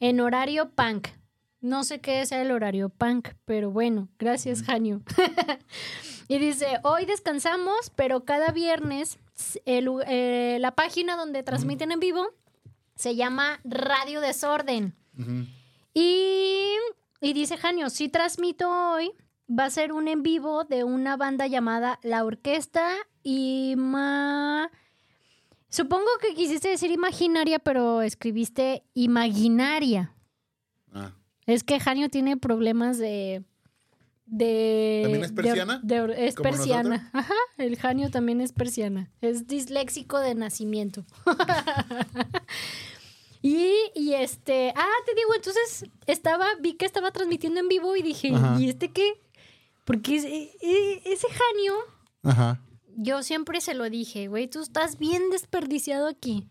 [0.00, 1.08] en horario punk.
[1.60, 5.02] No sé qué es el horario punk, pero bueno, gracias, Janio.
[6.28, 9.18] y dice, hoy descansamos, pero cada viernes
[9.64, 12.26] el- eh, la página donde transmiten en vivo
[12.94, 14.94] se llama Radio Desorden.
[15.94, 16.74] Y,
[17.20, 19.12] y dice Janio, si transmito hoy,
[19.48, 22.90] va a ser un en vivo de una banda llamada La Orquesta
[23.22, 24.15] Ima...
[25.68, 30.14] Supongo que quisiste decir imaginaria, pero escribiste imaginaria.
[30.92, 31.12] Ah.
[31.46, 33.44] Es que Janio tiene problemas de,
[34.26, 35.00] de...
[35.04, 35.80] ¿También es persiana?
[35.82, 37.10] de- es ¿Como persiana.
[37.12, 39.10] Ajá, el Janio también es persiana.
[39.20, 41.04] Es disléxico de nacimiento.
[43.42, 48.02] y, y este, ah, te digo, entonces estaba, vi que estaba transmitiendo en vivo y
[48.02, 48.56] dije, Ajá.
[48.60, 49.20] ¿y este qué?
[49.84, 50.28] Porque ese,
[50.60, 51.74] e- ese Janio,
[52.24, 52.60] Ajá.
[52.96, 56.48] Yo siempre se lo dije, güey, tú estás bien desperdiciado aquí.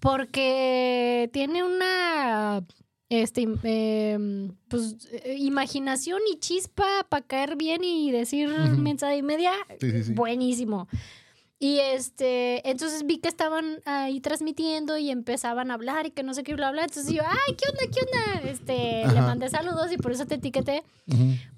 [0.00, 2.64] Porque tiene una
[3.08, 9.52] este em, pues eh, imaginación y chispa para caer bien y decir mensaje y media.
[9.80, 10.12] Sí, sí, sí.
[10.14, 10.88] Buenísimo.
[11.62, 16.34] Y este, entonces vi que estaban ahí transmitiendo y empezaban a hablar y que no
[16.34, 16.82] sé qué, bla, bla.
[16.82, 18.50] Entonces yo, ay, ¿qué onda, qué onda?
[18.50, 20.82] Este, le mandé saludos y por eso te etiqueté.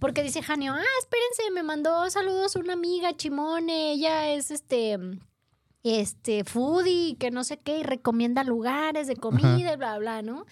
[0.00, 4.98] Porque dice Janio, ah, espérense, me mandó saludos una amiga, Chimone, ella es este,
[5.84, 10.44] este, foodie, que no sé qué, y recomienda lugares de comida y bla, bla, ¿no?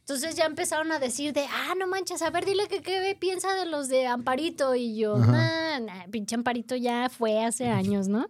[0.00, 3.54] Entonces ya empezaron a decir de, ah, no manches, a ver, dile que qué piensa
[3.54, 4.74] de los de Amparito.
[4.74, 8.26] Y yo, nah, nah, pinche Amparito ya fue hace años, ¿no?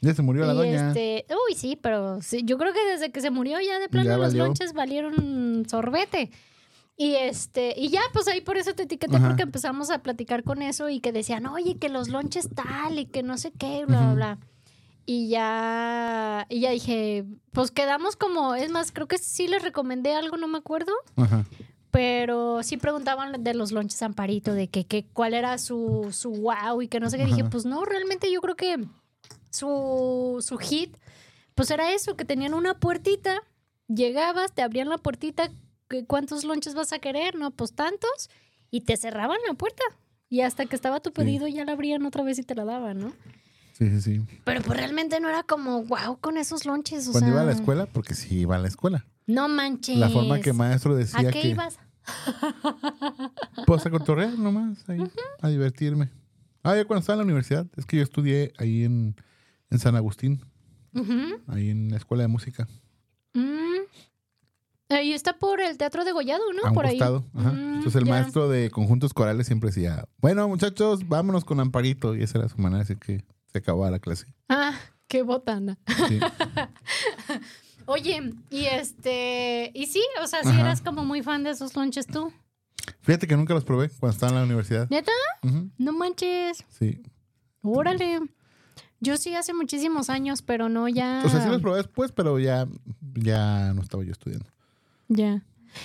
[0.00, 0.88] Ya se murió la y doña.
[0.88, 4.08] este, uy, sí, pero sí, yo creo que desde que se murió ya de plano
[4.10, 6.30] Ya los lonches valieron sorbete.
[6.96, 9.28] Y este, y ya, pues ahí por eso te etiqueté, Ajá.
[9.28, 13.06] porque empezamos a platicar con eso y que decían, oye, que los lonches tal y
[13.06, 14.38] que no sé qué, bla, bla, bla.
[15.06, 20.14] Y ya, y ya dije, pues quedamos como, es más, creo que sí les recomendé
[20.14, 21.44] algo, no me acuerdo, Ajá.
[21.90, 26.82] pero sí preguntaban de los lonches Amparito, de que, que cuál era su, su wow
[26.82, 27.24] y que no sé qué.
[27.24, 28.84] Dije, pues no, realmente yo creo que
[29.50, 30.96] su, su hit,
[31.54, 33.40] pues era eso, que tenían una puertita,
[33.88, 35.50] llegabas, te abrían la puertita,
[35.88, 37.34] ¿qué- ¿cuántos lonches vas a querer?
[37.34, 38.30] No, pues tantos,
[38.70, 39.82] y te cerraban la puerta.
[40.30, 42.98] Y hasta que estaba tu pedido ya la abrían otra vez y te la daban,
[43.00, 43.12] ¿no?
[43.72, 44.20] Sí, sí, sí.
[44.44, 47.44] Pero pues realmente no era como wow con esos lonches, o Cuando sea, iba a
[47.44, 49.06] la escuela, porque sí iba a la escuela.
[49.26, 49.96] No manches.
[49.96, 51.78] La forma que maestro decía ¿A qué que ibas?
[53.66, 55.00] pues a cotorrear nomás, ahí,
[55.40, 56.10] a divertirme.
[56.62, 59.14] Ah, ya cuando estaba en la universidad, es que yo estudié ahí en,
[59.70, 60.42] en San Agustín,
[61.46, 62.66] ahí en la escuela de música,
[63.34, 63.58] Mm.
[64.90, 66.64] Ahí está por el Teatro de Gollado, ¿no?
[66.64, 66.98] a un por ahí.
[66.98, 67.20] Ajá.
[67.34, 72.16] Mm, Entonces el maestro de conjuntos corales siempre decía, bueno muchachos, vámonos con Amparito.
[72.16, 74.26] Y esa era su manera de decir que se acababa la clase.
[74.48, 74.72] Ah,
[75.06, 75.78] qué botana.
[76.08, 76.18] Sí.
[77.86, 80.60] Oye, y este, y sí, o sea, si Ajá.
[80.60, 82.32] eras como muy fan de esos lonches tú.
[83.02, 84.88] Fíjate que nunca los probé cuando estaba en la universidad.
[84.90, 85.12] ¿Neta?
[85.78, 86.64] No manches.
[86.78, 87.00] Sí.
[87.62, 88.20] Órale.
[89.00, 91.22] Yo sí hace muchísimos años, pero no ya.
[91.24, 92.66] O sea, sí los probé después, pero ya,
[93.14, 94.46] ya no estaba yo estudiando.
[95.08, 95.44] Ya.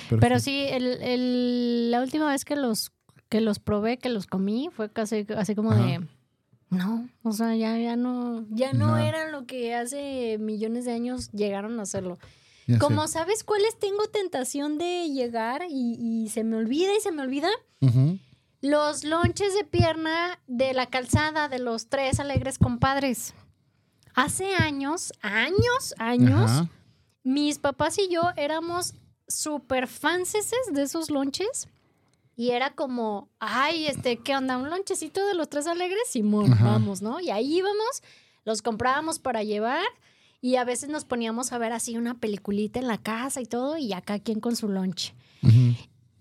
[0.09, 0.45] Pero, Pero sí.
[0.45, 2.91] sí, el, el- la última vez que los,
[3.29, 5.83] que los probé, que los comí, fue casi así como Ajá.
[5.85, 6.07] de.
[6.69, 8.97] No, o sea, ya, ya no, ya no, No.
[8.97, 12.17] eran lo que hace millones de años llegaron a hacerlo.
[12.65, 12.79] Ya sé.
[12.79, 17.21] Como sabes cuáles tengo tentación de llegar y, y se me olvida y se me
[17.21, 17.49] olvida.
[17.81, 18.17] Ujú.
[18.63, 23.33] Los lonches de pierna de la calzada de los tres alegres compadres.
[24.15, 26.69] Hace años, años, años, Ajá.
[27.23, 28.93] mis papás y yo éramos
[29.27, 31.67] súper fanses de esos lonches.
[32.37, 34.57] Y era como, ay, este, ¿qué onda?
[34.57, 36.15] ¿Un lonchecito de los tres alegres?
[36.53, 36.63] Ajá.
[36.63, 37.19] vamos, ¿no?
[37.19, 38.01] Y ahí íbamos,
[38.45, 39.83] los comprábamos para llevar.
[40.39, 43.77] Y a veces nos poníamos a ver así una peliculita en la casa y todo,
[43.77, 45.13] y acá quien con su lonche.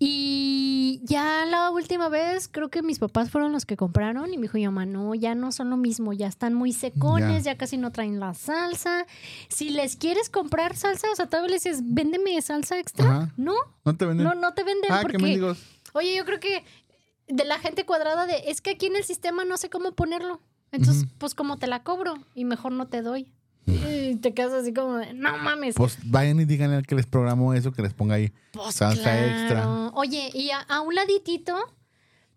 [0.05, 4.43] Y ya la última vez creo que mis papás fueron los que compraron y me
[4.43, 7.77] dijo mi mamá, no, ya no son lo mismo, ya están muy secones, ya, casi
[7.77, 9.07] no traen la salsa.
[9.47, 13.09] Si les quieres comprar salsa, o sea, todavía le dices, véndeme salsa extra.
[13.09, 13.33] Ajá.
[13.37, 14.27] No, ¿No te venden?
[14.27, 15.63] no, no te venden ah, qué porque, mendigos.
[15.93, 16.65] oye, yo creo que
[17.29, 20.41] de la gente cuadrada de, es que aquí en el sistema no sé cómo ponerlo.
[20.73, 23.29] Entonces, pues como te la cobro y mejor no te doy.
[23.67, 25.75] Y te quedas así como, de, no mames.
[25.77, 29.03] Pues vayan y díganle al que les programó eso, que les ponga ahí Pues salsa
[29.03, 29.27] claro.
[29.27, 29.91] extra.
[29.95, 31.55] Oye, y a, a un laditito,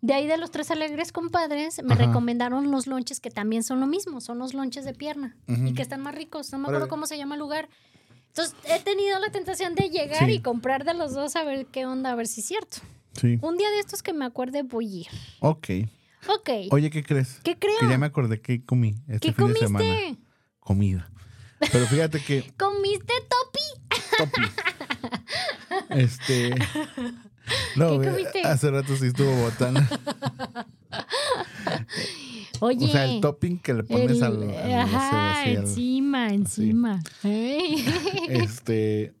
[0.02, 2.06] de ahí de los tres alegres compadres, me Ajá.
[2.06, 5.82] recomendaron los lonches que también son lo mismo, son los lonches de pierna y que
[5.82, 6.52] están más ricos.
[6.52, 6.90] No me acuerdo Órale.
[6.90, 7.68] cómo se llama el lugar.
[8.28, 10.32] Entonces, he tenido la tentación de llegar Sí.
[10.34, 12.76] y comprar de los dos a ver qué onda, a ver si es cierto.
[13.14, 13.38] Sí.
[13.40, 15.06] Un día de estos que me acuerde voy a ir.
[15.40, 15.68] Ok.
[16.28, 16.50] Ok.
[16.70, 17.40] Oye, ¿qué crees?
[17.42, 17.74] ¿Qué creo?
[17.80, 19.84] Que ya me acordé que comí este ¿Qué fin de semana.
[19.88, 20.22] comiste?
[20.60, 21.10] Comida.
[21.58, 24.00] Pero fíjate que ¿Comiste topi?
[24.18, 24.42] Topi.
[25.90, 26.54] Este.
[27.76, 29.88] No, ¿Qué hace rato sí estuvo botana.
[32.60, 32.86] Oye.
[32.86, 37.02] O sea, el topping que le pones el- al, al- ajá, así, al- encima, encima.
[38.28, 39.14] Este.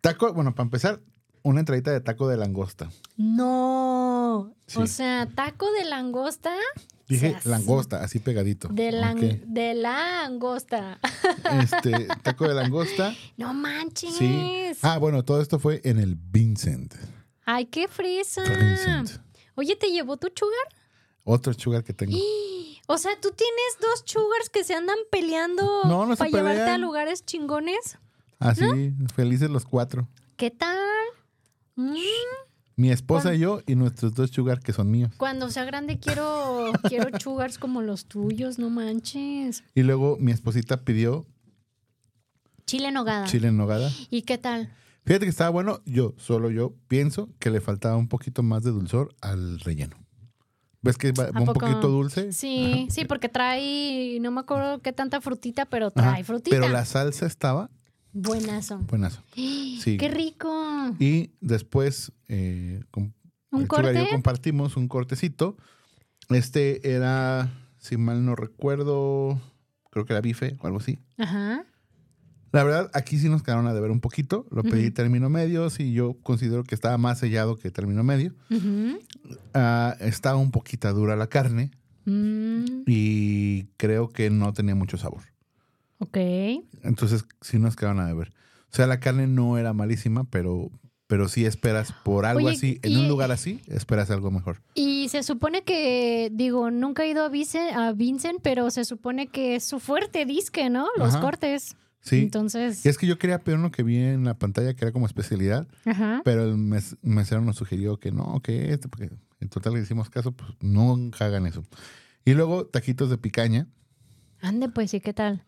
[0.00, 1.00] Taco, bueno, para empezar,
[1.42, 2.90] una entradita de taco de langosta.
[3.16, 4.54] No.
[4.66, 4.78] Sí.
[4.80, 6.52] O sea, taco de langosta.
[7.08, 8.68] Dije langosta, así pegadito.
[8.68, 10.98] De, lang- de langosta.
[11.62, 13.14] Este, taco de langosta.
[13.36, 14.14] No manches.
[14.14, 14.72] Sí.
[14.82, 16.94] Ah, bueno, todo esto fue en el Vincent.
[17.44, 18.42] Ay, qué fresa.
[18.42, 19.10] Vincent.
[19.54, 20.66] Oye, ¿te llevó tu sugar?
[21.24, 22.16] Otro sugar que tengo.
[22.86, 26.70] O sea, ¿tú tienes dos sugars que se andan peleando No, no se para llevarte
[26.70, 27.96] a lugares chingones?
[28.38, 30.06] Así, felices los cuatro.
[30.36, 30.76] ¿Qué tal?
[31.76, 31.96] Mm,
[32.76, 35.12] Mi esposa y yo y nuestros dos sugar que son míos.
[35.16, 39.62] Cuando sea grande quiero, quiero sugars como los tuyos, no manches.
[39.74, 41.24] Y luego mi esposita pidió
[42.66, 43.26] Chile en nogada.
[43.26, 43.90] chile en nogada.
[44.10, 44.72] ¿Y qué tal?
[45.04, 45.82] Fíjate que estaba bueno.
[45.84, 49.96] Yo, solo yo, pienso que le faltaba un poquito más de dulzor al relleno.
[50.80, 51.60] ¿Ves que va, un poco?
[51.60, 52.32] poquito dulce?
[52.32, 55.92] Sí, sí, porque trae, no me acuerdo qué tanta frutita, pero Ajá.
[56.10, 56.56] trae frutita.
[56.56, 57.70] Pero la salsa estaba
[58.14, 58.78] Buenazo.
[58.78, 59.22] buenazo.
[59.84, 59.98] Sí.
[59.98, 60.48] ¡Qué rico!
[60.98, 63.12] Y después eh, com-
[63.50, 65.56] ¿Un yo compartimos un cortecito.
[66.30, 69.38] Este era, si mal no recuerdo,
[69.90, 70.98] creo que era bife o algo así.
[71.18, 71.64] Ajá.
[72.52, 74.46] La verdad, aquí sí nos quedaron a deber un poquito.
[74.50, 78.32] Lo pedí término medio, sí, yo considero que estaba más sellado que término medio.
[79.52, 81.72] Ah, estaba un poquito dura la carne
[82.06, 85.22] Mm, y creo que no tenía mucho sabor.
[86.04, 86.64] Ok.
[86.82, 88.28] Entonces sí nos quedaron a deber.
[88.72, 90.70] O sea, la carne no era malísima, pero,
[91.06, 92.78] pero sí esperas por algo Oye, así.
[92.82, 94.62] En un lugar así, esperas algo mejor.
[94.74, 99.28] Y se supone que, digo, nunca he ido a Vincent, a Vincent pero se supone
[99.28, 100.88] que es su fuerte disque, ¿no?
[100.96, 101.20] Los Ajá.
[101.20, 101.76] cortes.
[102.00, 102.16] Sí.
[102.20, 104.92] Entonces, Y es que yo quería pedir uno que vi en la pantalla que era
[104.92, 106.20] como especialidad, ajá.
[106.24, 109.08] pero el mes- mesero nos sugirió que no, que este, porque
[109.40, 111.64] en total le hicimos caso, pues nunca hagan eso.
[112.26, 113.68] Y luego taquitos de picaña,
[114.42, 115.44] Ande, pues, ¿y qué tal?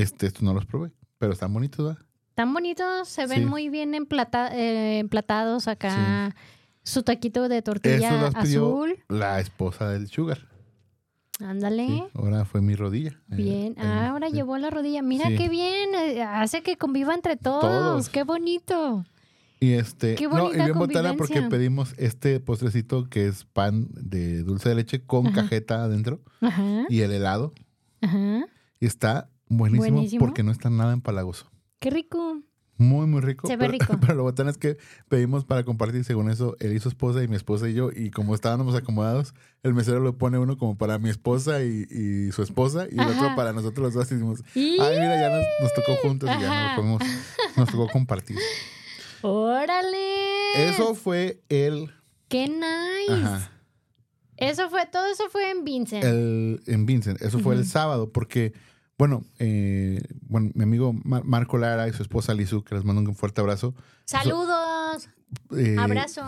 [0.00, 2.02] Este, estos no los probé, pero están bonitos, ¿verdad?
[2.34, 3.46] Tan bonitos, se ven Sí.
[3.46, 6.34] muy bien emplata- eh, emplatados acá.
[6.82, 8.98] Su taquito de tortilla azul.
[9.08, 10.38] la esposa del Sugar.
[11.40, 11.86] Ándale.
[11.86, 13.10] Sí, ahora fue mi rodilla.
[13.30, 14.34] Eh, Bien, Ah, ahora sí.
[14.34, 15.02] llevó la rodilla.
[15.02, 15.36] Mira Sí.
[15.36, 15.90] qué bien,
[16.28, 17.60] hace que conviva entre todos.
[17.62, 18.08] Todos.
[18.08, 19.04] Qué bonito.
[19.60, 24.42] Y este, Qué no, y bien botana porque pedimos este postrecito que es pan de
[24.42, 25.36] dulce de leche con Ajá.
[25.42, 27.52] cajeta adentro Ajá, y el helado.
[28.02, 28.44] ajá.
[28.78, 30.24] Y está buenísimo, Buenísimo.
[30.24, 31.50] porque no está nada empalagoso.
[31.80, 32.40] Qué rico.
[32.76, 33.46] Muy, muy rico.
[33.46, 33.98] Se ve pero, rico.
[34.00, 34.78] Pero lo botana es que
[35.08, 37.90] pedimos para compartir, según eso, él y su esposa y mi esposa y yo.
[37.94, 39.32] Y como estábamos acomodados,
[39.62, 43.00] el mesero lo pone uno como para mi esposa y, y su esposa y el
[43.00, 43.10] Ajá.
[43.12, 44.10] otro para nosotros los dos.
[44.10, 46.70] Y decimos, Y- ay, mira, ya nos, nos tocó juntos y ya no Ajá.
[46.70, 47.02] lo podemos,
[47.56, 48.38] nos tocó compartir.
[49.34, 50.68] ¡Órale!
[50.68, 51.90] Eso fue el...
[52.28, 53.12] ¡Qué nice!
[53.12, 53.50] Ajá.
[54.36, 56.04] Eso fue, todo eso fue en Vincent.
[56.04, 57.22] el, en Vincent.
[57.22, 58.52] Eso fue el sábado, porque,
[58.98, 63.00] bueno, eh, bueno, mi amigo Mar- Marco Lara y su esposa Lizu, que les mando
[63.02, 63.74] un fuerte abrazo.
[64.04, 65.08] ¡Saludos!
[65.56, 66.22] eh, ¡Abrazo!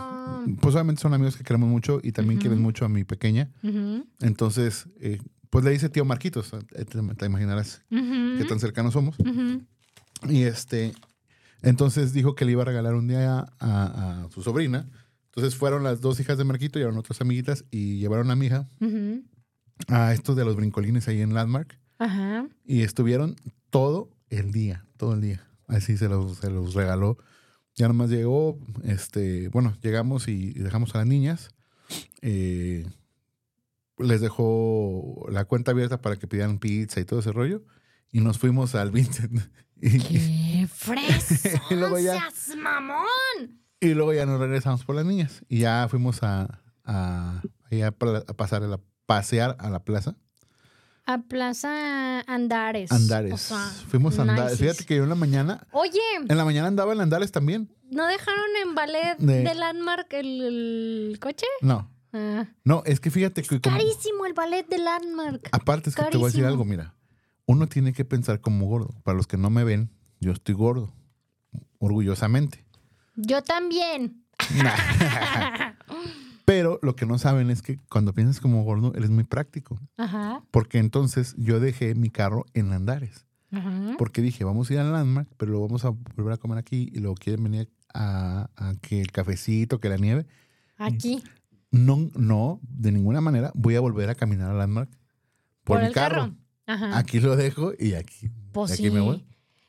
[0.61, 3.51] Pues obviamente son amigos que queremos mucho y también quieren mucho a mi pequeña.
[4.19, 9.15] Entonces, eh, pues le dice tío Marquitos, eh, te, te imaginarás qué tan cercanos somos.
[10.27, 10.93] Y este,
[11.61, 14.89] entonces dijo que le iba a regalar un día a, a su sobrina.
[15.27, 18.67] Entonces fueron las dos hijas de Marquito, llevaron otras amiguitas y llevaron a mi hija
[19.87, 21.79] a estos de los brincolines ahí en Landmark.
[21.99, 22.47] Ajá.
[22.65, 23.35] Y estuvieron
[23.69, 25.47] todo el día, todo el día.
[25.67, 27.17] Así se los, se los regaló.
[27.75, 31.51] Ya nomás llegó, este, bueno, llegamos y, dejamos a las niñas.
[32.21, 32.87] Eh,
[33.97, 37.63] les dejó la cuenta abierta para que pidieran pizza y todo ese rollo.
[38.11, 39.41] Y nos fuimos al Vincent.
[39.79, 41.61] Y, ¡Qué fresón!
[41.69, 43.61] Y luego ya- seas mamón!
[43.79, 45.43] y luego ya nos regresamos por las niñas.
[45.49, 47.91] Y ya fuimos a, a, a a
[48.33, 50.17] pasar a la, pasear a la plaza.
[51.07, 52.91] A Plaza Andares.
[52.91, 53.33] Andares.
[53.33, 54.59] O sea, fuimos a Andares.
[54.59, 57.73] Fíjate que yo en la mañana, Oye, en la mañana andaba en Andares también.
[57.89, 60.41] ¿no dejaron en ballet De- de, Landmark el,
[61.11, 61.45] el coche?
[61.61, 62.45] No, Ah.
[62.65, 65.47] no, es que fíjate que como- Carísimo el ballet de Landmark.
[65.53, 66.47] aparte es que te voy a decir Carísimo.
[66.63, 66.93] algo, mira,
[67.45, 68.89] uno tiene que pensar como gordo.
[69.03, 69.89] Para los que no me ven,
[70.19, 70.93] yo estoy gordo,
[71.79, 72.65] orgullosamente.
[73.15, 74.25] Yo también.
[76.47, 79.77] Pero lo que no saben es que cuando piensas como gordo, eres muy práctico.
[79.97, 80.41] Ajá.
[80.49, 83.25] Porque entonces yo dejé mi carro en Andares.
[83.51, 83.95] Ajá.
[83.97, 86.89] Porque dije, vamos a ir a Landmark, pero lo vamos a volver a comer aquí
[86.93, 90.25] y luego quieren venir a, a que el cafecito, que la nieve.
[90.77, 91.21] Aquí.
[91.69, 94.89] No, no, de ninguna manera voy a volver a caminar a Landmark
[95.65, 96.15] por, Por, mi el carro.
[96.21, 96.33] carro.
[96.65, 96.97] Ajá.
[96.97, 98.89] Aquí lo dejo y aquí, Pues aquí sí.
[98.91, 99.25] me voy.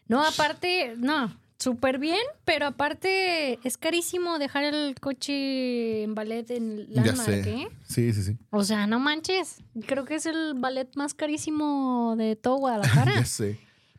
[0.07, 6.87] No, aparte, no, súper bien, pero aparte es carísimo dejar el coche en ballet en
[7.17, 7.41] sé.
[7.41, 7.69] ¿eh?
[7.87, 8.39] Sí, sí, sí.
[8.51, 9.63] O sea, no manches.
[9.87, 13.15] Creo que es el ballet más carísimo de todo Guadalajara.
[13.15, 13.59] Ya sé.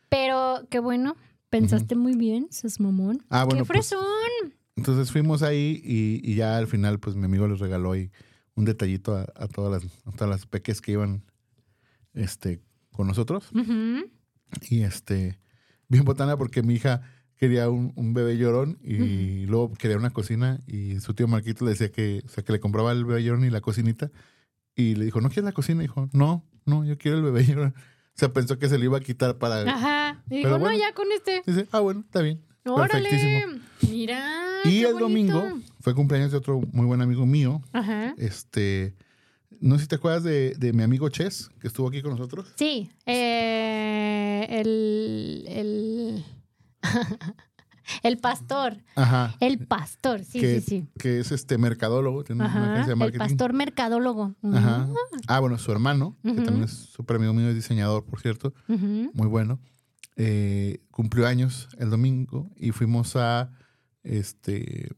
[0.09, 1.15] pero qué bueno,
[1.49, 3.23] pensaste muy bien, sos mamón.
[3.29, 4.53] Ah, bueno, ¡Qué pues, fresón!
[4.75, 8.11] Entonces fuimos ahí y, y ya al final, pues mi amigo les regaló ahí
[8.55, 11.23] un detallito a, a todas las, a todas las peques que iban
[12.13, 13.49] este, con nosotros.
[14.69, 15.39] Y este,
[15.87, 17.01] bien botana porque mi hija
[17.39, 21.71] quería un, un bebé llorón y luego quería una cocina y su tío Marquito le
[21.71, 24.11] decía que, o sea, que le compraba el bebé llorón y la cocinita
[24.75, 25.81] y le dijo, ¿no quieres la cocina?
[25.81, 27.45] Y dijo, no, no, yo quiero el bebé.
[27.47, 27.73] Yo- O
[28.19, 29.61] sea, pensó que se le iba a quitar para...
[29.61, 30.21] Ajá.
[30.29, 30.71] Y digo, bueno.
[30.71, 31.41] no, ya con este.
[31.45, 32.41] Dice, ah, bueno, está bien.
[32.65, 33.09] Órale.
[33.09, 33.61] Perfectísimo.
[33.89, 34.35] Mira.
[34.65, 34.99] Y qué el bonito.
[35.39, 37.61] domingo fue cumpleaños de otro muy buen amigo mío.
[37.71, 38.13] Ajá.
[38.17, 38.93] Este,
[39.61, 42.51] no sé si te acuerdas de, de mi amigo Ches, que estuvo aquí con nosotros.
[42.57, 42.89] Sí.
[43.05, 45.45] eh, el.
[45.47, 46.25] El.
[48.03, 48.77] el pastor.
[48.95, 49.35] Ajá.
[49.39, 50.87] El pastor, sí, que, sí, sí.
[50.99, 53.19] que es este mercadólogo, tiene una agencia de El marketing.
[53.19, 54.35] pastor mercadólogo.
[54.53, 54.87] Ajá.
[55.27, 59.27] Ah, bueno, su hermano, que también es súper amigo mío, es diseñador, por cierto, muy
[59.27, 59.59] bueno.
[60.21, 63.51] eh, cumplió años el domingo y fuimos a
[64.03, 64.89] este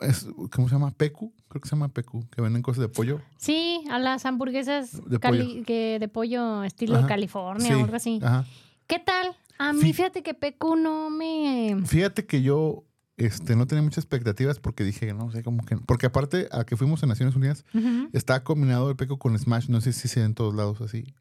[0.00, 0.92] es- ¿cómo se llama?
[0.92, 3.20] Pecu, creo que se llama Pecu, que venden cosas de pollo.
[3.36, 5.64] Sí, a las hamburguesas De pollo.
[5.66, 7.08] que de pollo estilo Ajá.
[7.08, 8.20] California Sí, o algo así.
[8.22, 8.44] Ajá.
[8.86, 9.36] ¿Qué tal?
[9.58, 11.76] A mí Fí- fíjate que Pecu no me...
[11.86, 12.84] Fíjate que yo
[13.16, 15.76] este, no tenía muchas expectativas porque dije, no sé, como que.
[15.76, 18.08] Porque aparte, a que fuimos a Naciones Unidas, Ujú.
[18.12, 19.68] está combinado el peco con Smash.
[19.68, 21.14] No sé si se en todos lados así.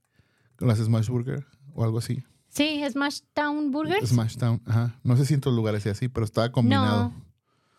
[0.58, 2.24] Con las Smash Burger o algo así.
[2.50, 4.10] Sí, Smash Town Burgers.
[4.10, 4.96] Smash Town, ajá.
[5.04, 7.06] No sé si en todos lugares sea así, pero estaba combinado.
[7.10, 7.28] No.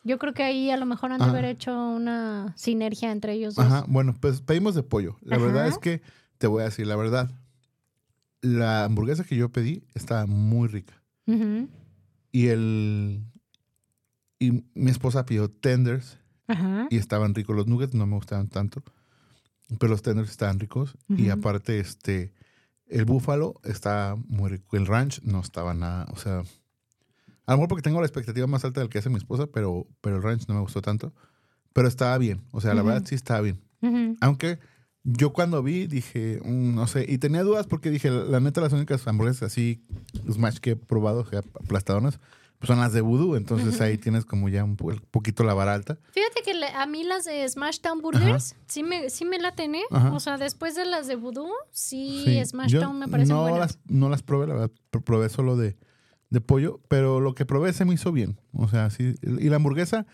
[0.05, 3.55] Yo creo que ahí a lo mejor han de haber hecho una sinergia entre ellos
[3.57, 3.65] dos.
[3.67, 5.17] Ajá, bueno, pues pedimos de pollo.
[5.21, 5.45] La Ajá.
[5.45, 6.03] verdad es que,
[6.39, 7.31] te voy a decir la verdad.
[8.41, 10.95] La hamburguesa que yo pedí estaba muy rica.
[12.33, 13.23] Y el.
[14.39, 16.19] Y mi esposa pidió tenders
[16.91, 17.57] y estaban ricos.
[17.57, 18.83] Los nuggets no me gustaban tanto,
[19.79, 20.97] pero los tenders estaban ricos.
[21.09, 22.33] Y aparte, este.
[22.87, 24.77] El búfalo está muy rico.
[24.77, 26.07] El ranch no estaba nada.
[26.13, 26.45] O sea.
[27.45, 29.87] A lo mejor porque tengo la expectativa más alta del que hace mi esposa, pero,
[30.03, 31.15] pero el ranch no me gustó tanto.
[31.73, 32.43] Pero estaba bien.
[32.53, 33.61] O sea, la verdad sí estaba bien.
[34.21, 34.59] Aunque
[35.11, 38.73] yo cuando vi dije, mm, no sé, y tenía dudas porque dije, la, neta, las
[38.73, 39.83] únicas hamburguesas así,
[40.31, 41.27] Smash que he probado,
[41.65, 42.21] aplastadonas,
[42.59, 43.37] pues son las de Voodoo.
[43.37, 45.99] Entonces ahí tienes como ya un po- poquito la vara alta.
[46.11, 49.83] Fíjate que a mí las de Smash Town Burgers sí me, sí me la tené.
[49.91, 50.13] Ajá.
[50.13, 53.43] O sea, después de las de Voodoo, sí, Sí, Smash yo Town me parecen no
[53.43, 53.61] buenas.
[53.61, 55.77] Las, no las probé, la verdad, pr- probé solo de,
[56.31, 58.39] de pollo, pero lo que probé se me hizo bien.
[58.53, 59.15] O sea, sí.
[59.23, 60.07] Y la hamburguesa,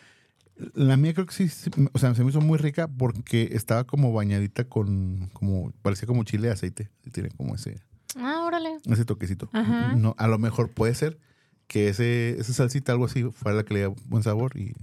[0.74, 3.84] la mía creo que sí, sí, o sea, se me hizo muy rica porque estaba
[3.84, 6.90] como bañadita con, como, parecía como chile de aceite.
[7.12, 7.80] Tiene como ese,
[8.16, 8.76] Ah, órale.
[8.84, 9.48] ese toquecito.
[9.52, 9.94] Ajá.
[9.96, 11.18] No, a lo mejor puede ser
[11.66, 14.57] que ese, esa salsita, algo así, fuera la que le diera buen sabor.
[14.57, 14.74] Y,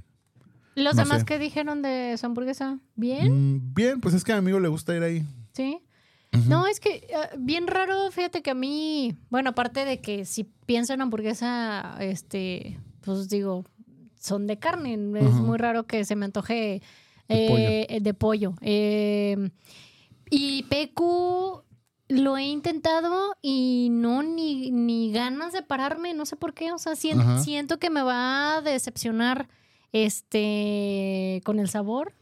[0.75, 1.25] ¿Los No demás sé.
[1.25, 2.79] que dijeron de su hamburguesa?
[2.95, 3.55] ¿Bien?
[3.55, 5.25] Mm, bien, pues es que a mi amigo le gusta ir ahí.
[5.53, 5.79] Sí.
[6.47, 7.07] No, es que eh,
[7.37, 12.79] bien raro, fíjate que a mí, bueno, aparte de que si pienso en hamburguesa, este,
[13.01, 13.65] pues digo,
[14.21, 14.93] son de carne.
[14.93, 16.81] Es muy raro que se me antoje
[17.27, 18.53] De eh, eh, de pollo.
[18.61, 19.49] Eh,
[20.29, 21.63] y PQ
[22.09, 26.71] lo he intentado y no, ni, ni ganas de pararme, no sé por qué.
[26.71, 29.49] O sea, siento que me va a decepcionar
[29.91, 32.13] este con el sabor.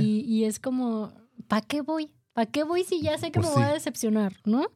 [0.00, 1.12] Y, y es como,
[1.46, 2.10] ¿para qué voy?
[2.32, 4.66] ¿Para qué voy si ya sé que Pues me voy a decepcionar, ¿no?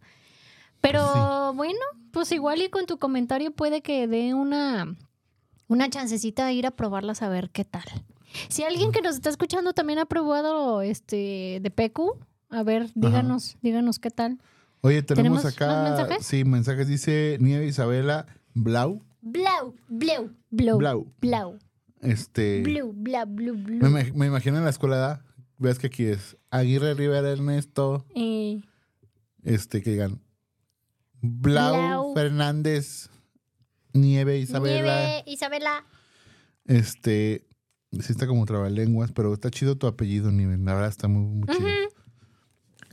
[0.81, 1.81] Pero Pues bueno,
[2.13, 4.97] pues igual y con tu comentario puede que dé una,
[5.73, 7.85] una chancecita de ir a probarlas a ver qué tal.
[8.49, 12.01] Si alguien que nos está escuchando también ha probado este de PQ,
[12.51, 14.39] a ver, díganos, díganos qué tal.
[14.81, 15.83] Oye, tenemos, ¿Tenemos acá.
[15.91, 16.27] mensajes?
[16.27, 16.89] Sí, mensajes.
[16.89, 19.01] Dice Nieve Isabela Blau.
[19.21, 21.07] Blau, blau, blau, Blau.
[21.21, 21.59] blau,
[22.01, 22.63] Este.
[22.63, 24.15] blau, blau, blau, Me, blau.
[24.17, 25.25] me imagino en la escuela,
[25.59, 28.61] ves que aquí es Aguirre Rivera Ernesto, Eh,
[29.45, 30.21] este, que digan
[31.21, 32.15] Blau, Blau.
[32.15, 33.09] Fernández,
[33.93, 34.83] Nieve Isabela.
[34.83, 35.85] Nieve, Isabela.
[36.65, 37.45] Este,
[37.93, 40.57] sí está como trabalenguas, pero está chido tu apellido, Nieve.
[40.59, 41.69] La verdad está muy, muy chido.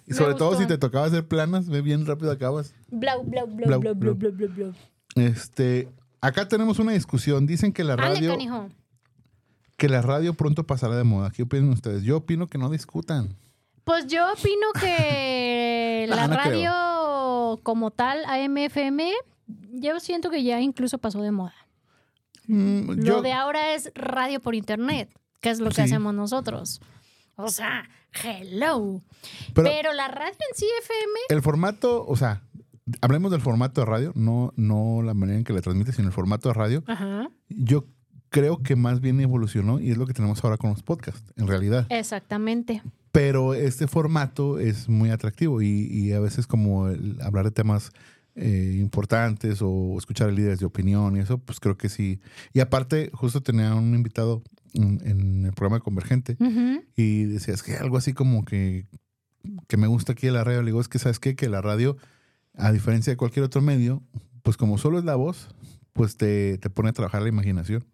[0.07, 2.73] Y sobre todo si te tocaba hacer planas, ve bien rápido acabas.
[2.89, 4.15] Blau, blau, blau, Blau, blau, blau.
[4.15, 4.73] blau, blau.
[5.15, 5.87] Este,
[6.19, 7.45] acá tenemos una discusión.
[7.45, 8.35] Dicen que la radio,
[9.77, 11.29] que la radio pronto pasará de moda.
[11.29, 12.01] ¿Qué opinan ustedes?
[12.03, 13.35] Yo opino que no discutan.
[13.83, 16.43] Pues yo opino que Ah, la no creo.
[16.45, 19.11] radio como tal, AM/FM,
[19.73, 21.53] yo siento que ya incluso pasó de moda.
[22.47, 25.09] Mm, Lo yo, de ahora es radio por internet,
[25.41, 25.81] que es lo que Sí.
[25.81, 26.81] hacemos nosotros.
[27.35, 27.87] O sea,
[28.23, 29.01] hello.
[29.53, 32.41] pero, Pero, la radio en sí, FM, el formato, o sea,
[33.01, 36.13] hablemos del formato de radio, no, no la manera en que le transmite, sino el
[36.13, 36.83] formato de radio.
[36.87, 37.85] ajá, Yo
[38.29, 41.47] creo que más bien evolucionó y es lo que tenemos ahora con los podcasts, en
[41.47, 41.85] realidad.
[41.89, 42.81] exactamente.
[43.11, 47.91] Pero este formato es muy atractivo y, y a veces como el hablar de temas
[48.41, 52.21] eh, importantes o escuchar líderes de opinión y eso, pues creo que sí.
[52.53, 56.37] Y aparte, justo tenía un invitado en, en el programa Convergente
[56.95, 58.87] y decías que algo así como que,
[59.67, 60.61] que me gusta aquí de la radio.
[60.61, 61.97] Le digo, es que sabes qué, que la radio,
[62.55, 64.01] a diferencia de cualquier otro medio,
[64.41, 65.49] pues como solo es la voz,
[65.91, 67.85] pues te, te pone a trabajar la imaginación.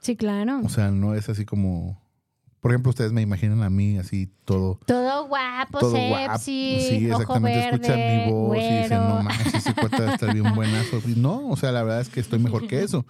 [0.00, 0.60] Sí, claro.
[0.62, 2.03] O sea, no es así como
[2.64, 4.80] Por ejemplo, ustedes me imaginan a mí así todo.
[4.86, 6.38] Todo guapo, todo guapo.
[6.38, 7.58] sepsi, Sí, ojo exactamente.
[7.58, 9.08] verde, Escuchan mi voz y dicen, güero.
[9.16, 11.02] no manches, ese cuate va a estar bien buenazo.
[11.14, 13.04] No, o sea, la verdad es que estoy mejor que eso.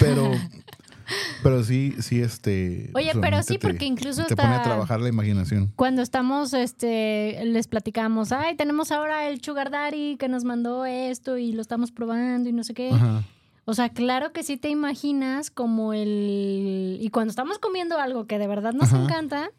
[0.00, 0.30] Pero,
[1.42, 2.92] pero sí, sí, este.
[2.94, 5.70] Oye, pero solamente sí, porque incluso Te pone a trabajar la imaginación.
[5.76, 11.36] Cuando estamos, este, les platicamos, ay, tenemos ahora el Sugar Daddy que nos mandó esto
[11.36, 12.88] y lo estamos probando y no sé qué.
[12.90, 13.22] Ajá.
[13.66, 16.98] O sea, claro que sí te imaginas como el...
[17.00, 19.02] Y cuando estamos comiendo algo que de verdad nos Ajá.
[19.04, 19.50] encanta,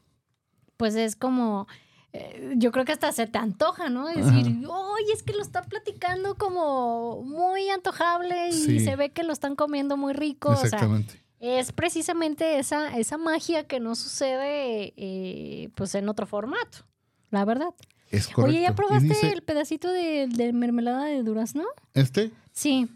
[0.77, 1.67] pues es como...
[2.13, 4.07] eh, Yo creo que hasta se te antoja, ¿no?
[4.07, 8.79] Decir, oye, es que lo está platicando como muy antojable y Sí.
[8.79, 10.49] se ve que lo están comiendo muy rico.
[10.49, 11.19] O sea, Exactamente.
[11.39, 16.85] es precisamente esa, esa magia que no sucede eh, pues en otro formato,
[17.31, 17.69] la verdad.
[18.11, 18.51] es correcto.
[18.51, 21.63] Oye, ¿ya probaste dice, el pedacito de, de mermelada de durazno?
[21.95, 22.87] Este, Sí.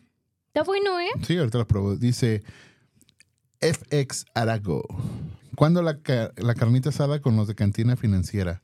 [0.49, 1.09] Está bueno, ¿eh?
[1.21, 1.95] sí, ahorita lo probó.
[1.95, 2.43] Dice
[3.61, 4.83] FX Arago.
[5.55, 5.99] ¿Cuándo la,
[6.37, 8.63] la carnita asada con los de cantina financiera?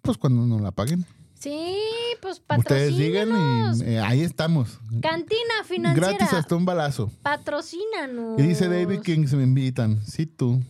[0.00, 1.04] Pues cuando no la paguen.
[1.34, 1.76] Sí,
[2.22, 3.28] pues Ustedes digan
[3.76, 4.80] y eh, ahí estamos.
[5.02, 6.08] Cantina financiera.
[6.08, 7.10] Gratis hasta un balazo.
[7.22, 8.40] Patrocínanos.
[8.40, 10.00] Y dice David King, se me invitan.
[10.06, 10.62] Sí, tú.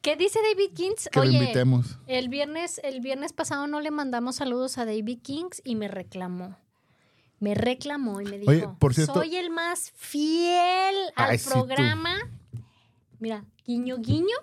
[0.00, 1.08] ¿Qué dice David Kings?
[1.12, 1.98] Que lo invitemos.
[2.08, 6.56] el viernes, el viernes pasado no le mandamos saludos a David Kings y me reclamó.
[7.40, 11.44] Me reclamó y me dijo, Oye, por cierto- soy el más fiel al Ay, sí,
[11.44, 11.50] tú.
[11.52, 12.16] programa.
[13.20, 14.36] Mira, guiño, guiño.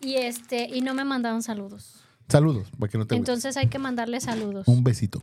[0.00, 1.96] Y este, y no me mandaron saludos.
[2.28, 3.16] Saludos, para que no te.
[3.16, 4.68] Entonces hay que mandarle saludos.
[4.68, 5.22] Un besito.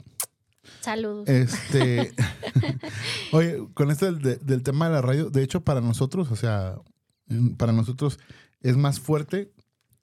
[0.82, 1.28] Saludos.
[1.30, 2.14] Este.
[3.32, 6.36] Oye, con esto del, de- del tema de la radio, de hecho, para nosotros, o
[6.36, 6.76] sea,
[7.58, 8.20] para nosotros
[8.62, 9.52] es más fuerte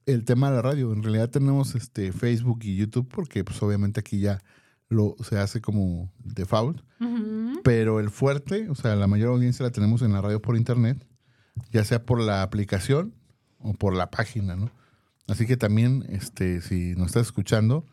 [0.06, 0.92] el tema de la radio.
[0.92, 4.42] En realidad tenemos este Facebook y YouTube, porque pues obviamente aquí ya
[4.88, 6.80] lo se hace como default.
[7.62, 11.06] Pero el fuerte, o sea, la mayor audiencia la tenemos en la radio por internet,
[11.70, 13.14] ya sea por la aplicación
[13.58, 14.70] o por la página, ¿no?
[15.26, 17.86] Así que también, este, si nos estás escuchando,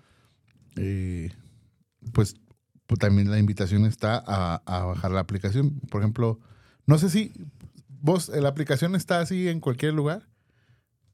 [0.75, 1.31] eh,
[2.13, 2.35] pues,
[2.87, 5.79] pues también la invitación está a, a bajar la aplicación.
[5.89, 6.39] Por ejemplo,
[6.85, 7.33] no sé si
[7.87, 10.27] vos, la aplicación está así en cualquier lugar.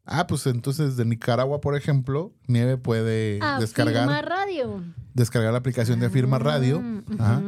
[0.05, 4.83] Ah, pues entonces de Nicaragua, por ejemplo, Nieve puede descargar, Afirma Radio.
[5.17, 6.79] Descargar la aplicación de Afirma Radio.
[6.81, 7.41] Mm, Ajá.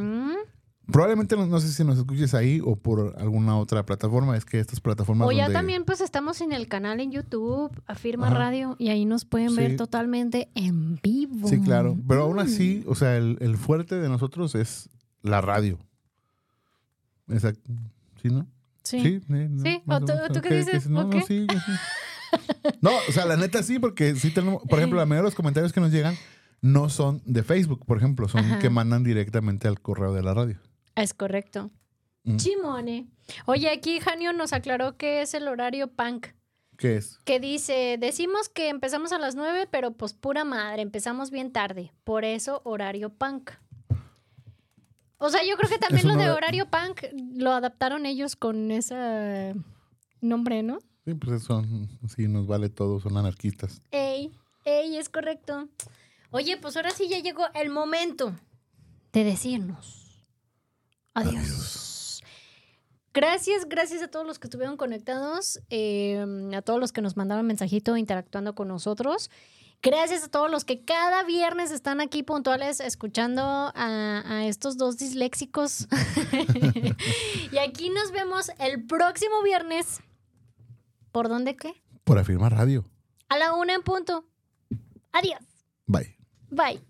[0.92, 4.36] Probablemente no, no sé si nos escuches ahí o por alguna otra plataforma.
[4.36, 5.28] Es que estas plataformas.
[5.28, 8.36] O ya donde- también pues estamos en el canal en YouTube, Afirma Ajá.
[8.38, 9.56] Radio, y ahí nos pueden Sí.
[9.56, 11.46] ver totalmente en vivo.
[11.48, 11.96] Sí, claro.
[12.08, 12.40] Pero aún Mm.
[12.40, 14.88] así, o sea, el, el fuerte de nosotros es
[15.22, 15.78] la radio.
[17.28, 17.70] Exacto.
[18.20, 18.46] ¿Sí, no?
[18.82, 18.96] Sí.
[18.98, 20.88] eh, no, Sí, más ¿o tú- qué dices?
[20.88, 21.56] No, ¿O no, sí, sí.
[22.80, 25.34] No, o sea, la neta sí, porque sí tenemos, por ejemplo, la mayoría de los
[25.36, 26.14] comentarios que nos llegan
[26.62, 28.58] no son de Facebook, por ejemplo, son Ajá.
[28.58, 30.58] que mandan directamente al correo de la radio.
[30.94, 31.70] Es correcto.
[32.24, 32.36] Mm.
[32.36, 33.08] Chimone.
[33.46, 36.28] Oye, aquí Janio nos aclaró que es el horario punk.
[36.76, 37.18] ¿Qué es?
[37.24, 41.92] Que dice, decimos que empezamos a las 9, pero pues pura madre, empezamos bien tarde.
[42.04, 43.50] Por eso horario punk.
[45.18, 47.02] O sea, yo creo que también lo de hora- horario punk
[47.34, 49.54] lo adaptaron ellos con ese
[50.22, 50.78] nombre, ¿no?
[51.04, 51.62] Sí, pues eso,
[52.14, 53.82] sí, nos vale todo, son anarquistas.
[53.90, 54.30] Ey,
[54.64, 55.68] ey, es correcto.
[56.30, 58.34] Oye, pues ahora sí ya llegó el momento
[59.12, 60.00] de decirnos
[61.14, 62.22] adiós.
[63.12, 66.24] Gracias, gracias a todos los que estuvieron conectados, eh,
[66.54, 69.30] a todos los que nos mandaron mensajito interactuando con nosotros.
[69.82, 74.98] Gracias a todos los que cada viernes están aquí puntuales escuchando a, a estos dos
[74.98, 75.88] disléxicos.
[77.52, 80.00] y aquí nos vemos el próximo viernes.
[81.12, 81.82] ¿Por dónde qué?
[82.04, 82.84] Por afirmar radio.
[83.28, 84.24] A la una en punto.
[85.12, 85.40] Adiós.
[85.86, 86.19] Bye.
[86.50, 86.80] Bye.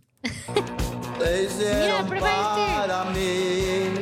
[1.21, 2.81] Hicieron prueba este.
[2.81, 3.95] para mí.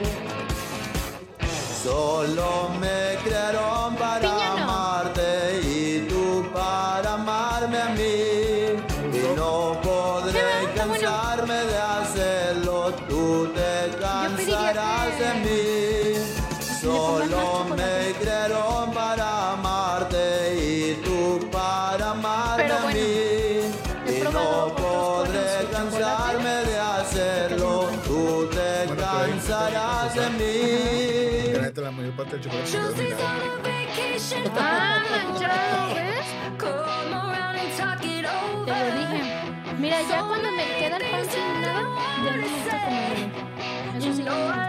[1.83, 5.61] Solo me crearon para amarte
[32.33, 33.89] la mayor parte del
[34.27, 36.27] chocolate Ah, manchado, ¿ves?
[38.65, 39.23] Te lo dije.
[39.79, 41.83] Mira, ya cuando me queda el pan sin nada,
[42.25, 43.99] ya no me gusta comerlo.
[43.99, 44.69] Eso sí, no me gusta.